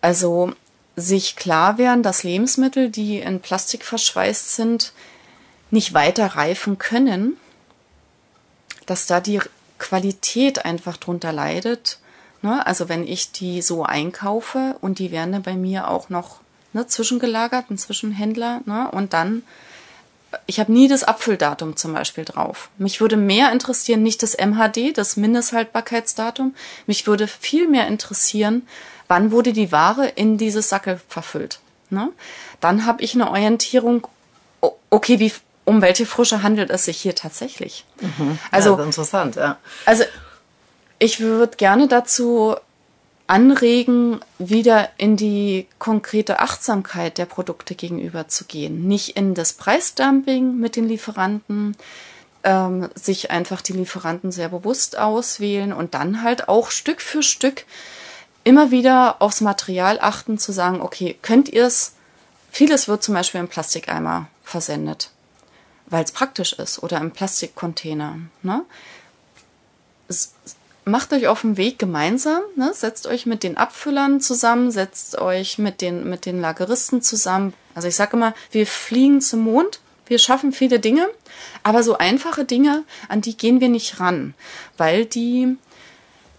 [0.00, 0.52] Also
[0.96, 4.92] sich klar werden, dass Lebensmittel, die in Plastik verschweißt sind,
[5.70, 7.36] nicht weiter reifen können,
[8.86, 9.40] dass da die
[9.78, 11.98] Qualität einfach drunter leidet.
[12.46, 12.64] Ne?
[12.64, 16.36] Also wenn ich die so einkaufe und die werden dann bei mir auch noch
[16.74, 18.88] ne, zwischengelagert, ein Zwischenhändler, ne?
[18.92, 19.42] und dann
[20.46, 22.68] ich habe nie das Abfülldatum zum Beispiel drauf.
[22.78, 26.54] Mich würde mehr interessieren, nicht das MHD, das Mindesthaltbarkeitsdatum.
[26.86, 28.68] Mich würde viel mehr interessieren,
[29.08, 31.58] wann wurde die Ware in dieses Sackel verfüllt.
[31.90, 32.10] Ne?
[32.60, 34.06] Dann habe ich eine Orientierung,
[34.90, 35.32] okay, wie,
[35.64, 37.84] um welche Frische handelt es sich hier tatsächlich?
[38.00, 38.38] Mhm.
[38.50, 39.56] Also ja, interessant, ja.
[39.84, 40.04] Also
[40.98, 42.56] ich würde gerne dazu
[43.26, 48.86] anregen, wieder in die konkrete Achtsamkeit der Produkte gegenüber zu gehen.
[48.86, 51.76] Nicht in das Preisdumping mit den Lieferanten,
[52.44, 57.64] ähm, sich einfach die Lieferanten sehr bewusst auswählen und dann halt auch Stück für Stück
[58.44, 61.94] immer wieder aufs Material achten, zu sagen, okay, könnt ihr es,
[62.52, 65.10] vieles wird zum Beispiel im Plastikeimer versendet,
[65.86, 68.20] weil es praktisch ist oder im Plastikcontainer.
[68.42, 68.64] Ne?
[70.86, 72.72] Macht euch auf den Weg gemeinsam, ne?
[72.72, 77.52] setzt euch mit den Abfüllern zusammen, setzt euch mit den, mit den Lageristen zusammen.
[77.74, 81.08] Also ich sage immer, wir fliegen zum Mond, wir schaffen viele Dinge,
[81.64, 84.34] aber so einfache Dinge, an die gehen wir nicht ran,
[84.76, 85.56] weil die,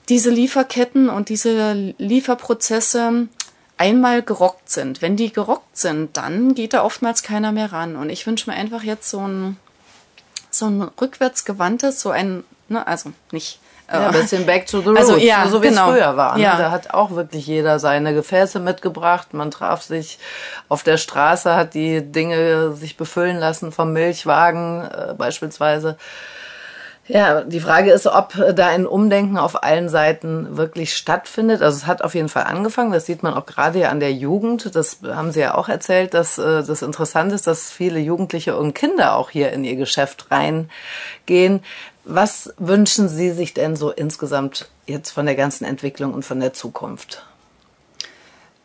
[0.07, 3.27] diese Lieferketten und diese Lieferprozesse
[3.77, 5.01] einmal gerockt sind.
[5.01, 7.97] Wenn die gerockt sind, dann geht da oftmals keiner mehr ran.
[7.97, 9.57] Und ich wünsche mir einfach jetzt so ein,
[10.49, 13.59] so ein rückwärtsgewandtes, so ein, ne, also nicht
[13.91, 15.89] ja, ein bisschen back to the also, roots, also, ja, so wie genau.
[15.89, 16.37] es früher war.
[16.37, 16.43] Ne?
[16.43, 16.57] Ja.
[16.57, 19.33] Da hat auch wirklich jeder seine Gefäße mitgebracht.
[19.33, 20.19] Man traf sich
[20.67, 25.97] auf der Straße, hat die Dinge sich befüllen lassen vom Milchwagen äh, beispielsweise.
[27.09, 31.61] Ja, die Frage ist, ob da ein Umdenken auf allen Seiten wirklich stattfindet.
[31.61, 32.91] Also es hat auf jeden Fall angefangen.
[32.91, 34.75] Das sieht man auch gerade ja an der Jugend.
[34.75, 38.73] Das haben Sie ja auch erzählt, dass äh, das interessant ist, dass viele Jugendliche und
[38.73, 41.63] Kinder auch hier in ihr Geschäft reingehen.
[42.09, 46.53] Was wünschen Sie sich denn so insgesamt jetzt von der ganzen Entwicklung und von der
[46.53, 47.25] Zukunft?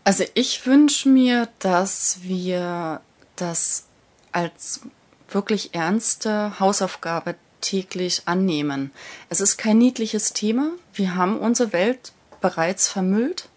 [0.04, 3.00] Also ich wünsche mir, dass wir
[3.34, 3.86] das
[4.30, 4.82] als
[5.28, 8.92] wirklich ernste Hausaufgabe täglich annehmen.
[9.28, 10.70] Es ist kein niedliches Thema.
[10.94, 13.48] Wir haben unsere Welt bereits vermüllt.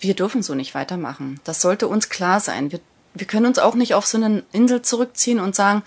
[0.00, 1.40] Wir dürfen so nicht weitermachen.
[1.44, 2.72] Das sollte uns klar sein.
[2.72, 2.80] Wir,
[3.12, 5.82] wir können uns auch nicht auf so eine Insel zurückziehen und sagen,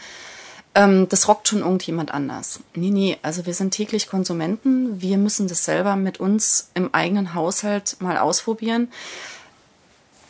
[0.78, 2.59] ähm, das rockt schon irgendjemand anders.
[2.75, 5.01] Nee, nee, also wir sind täglich Konsumenten.
[5.01, 8.89] Wir müssen das selber mit uns im eigenen Haushalt mal ausprobieren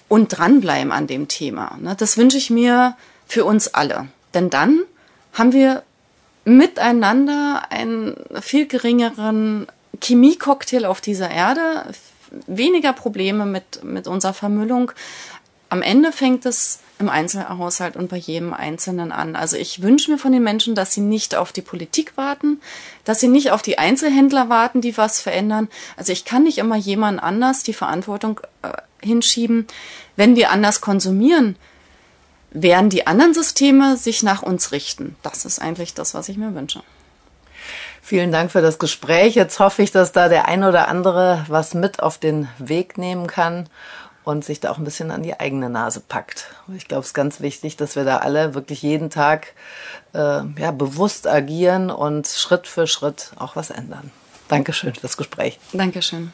[0.08, 1.78] und dranbleiben an dem Thema.
[1.82, 1.95] Ne?
[1.98, 2.95] Das wünsche ich mir
[3.28, 4.08] für uns alle.
[4.34, 4.84] Denn dann
[5.34, 5.84] haben wir
[6.45, 9.68] miteinander einen viel geringeren
[10.02, 11.91] Chemiecocktail auf dieser Erde,
[12.45, 14.93] weniger Probleme mit, mit unserer Vermüllung.
[15.68, 19.36] Am Ende fängt es im Einzelhaushalt und bei jedem Einzelnen an.
[19.36, 22.60] Also ich wünsche mir von den Menschen, dass sie nicht auf die Politik warten,
[23.06, 25.68] dass sie nicht auf die Einzelhändler warten, die was verändern.
[25.95, 28.72] Also ich kann nicht immer jemand anders die Verantwortung äh,
[29.02, 29.68] hinschieben.
[30.16, 31.56] Wenn wir anders konsumieren,
[32.52, 35.16] werden die anderen Systeme sich nach uns richten.
[35.22, 36.82] Das ist eigentlich das, was ich mir wünsche.
[38.02, 39.36] Vielen Dank für das Gespräch.
[39.36, 43.28] Jetzt hoffe ich, dass da der ein oder andere was mit auf den Weg nehmen
[43.28, 43.68] kann
[44.28, 46.48] und sich da auch ein bisschen an die eigene Nase packt.
[46.76, 49.54] Ich glaube, es ist ganz wichtig, dass wir da alle wirklich jeden Tag
[50.14, 54.12] äh, ja, bewusst agieren und Schritt für Schritt auch was ändern.
[54.50, 55.60] Dankeschön für das Gespräch.
[55.72, 56.34] Dankeschön.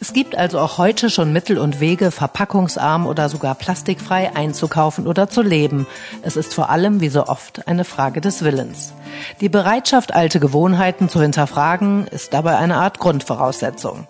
[0.00, 5.28] Es gibt also auch heute schon Mittel und Wege, verpackungsarm oder sogar plastikfrei einzukaufen oder
[5.28, 5.86] zu leben.
[6.22, 8.92] Es ist vor allem, wie so oft, eine Frage des Willens.
[9.40, 14.06] Die Bereitschaft, alte Gewohnheiten zu hinterfragen, ist dabei eine Art Grundvoraussetzung.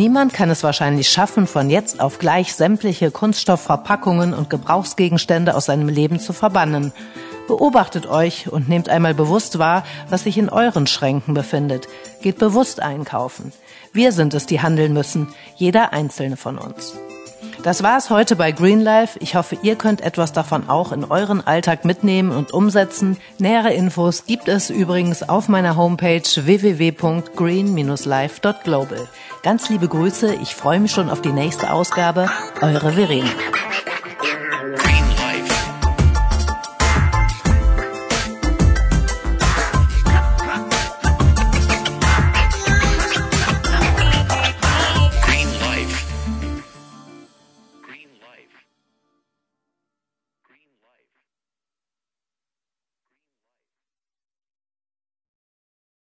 [0.00, 5.90] Niemand kann es wahrscheinlich schaffen, von jetzt auf gleich sämtliche Kunststoffverpackungen und Gebrauchsgegenstände aus seinem
[5.90, 6.94] Leben zu verbannen.
[7.46, 11.86] Beobachtet euch und nehmt einmal bewusst wahr, was sich in euren Schränken befindet.
[12.22, 13.52] Geht bewusst einkaufen.
[13.92, 16.94] Wir sind es, die handeln müssen, jeder einzelne von uns.
[17.62, 19.18] Das war's heute bei Green Life.
[19.20, 23.18] Ich hoffe, ihr könnt etwas davon auch in euren Alltag mitnehmen und umsetzen.
[23.38, 29.08] Nähere Infos gibt es übrigens auf meiner Homepage www.green-life.global.
[29.42, 32.30] Ganz liebe Grüße, ich freue mich schon auf die nächste Ausgabe.
[32.62, 33.28] Eure Verena.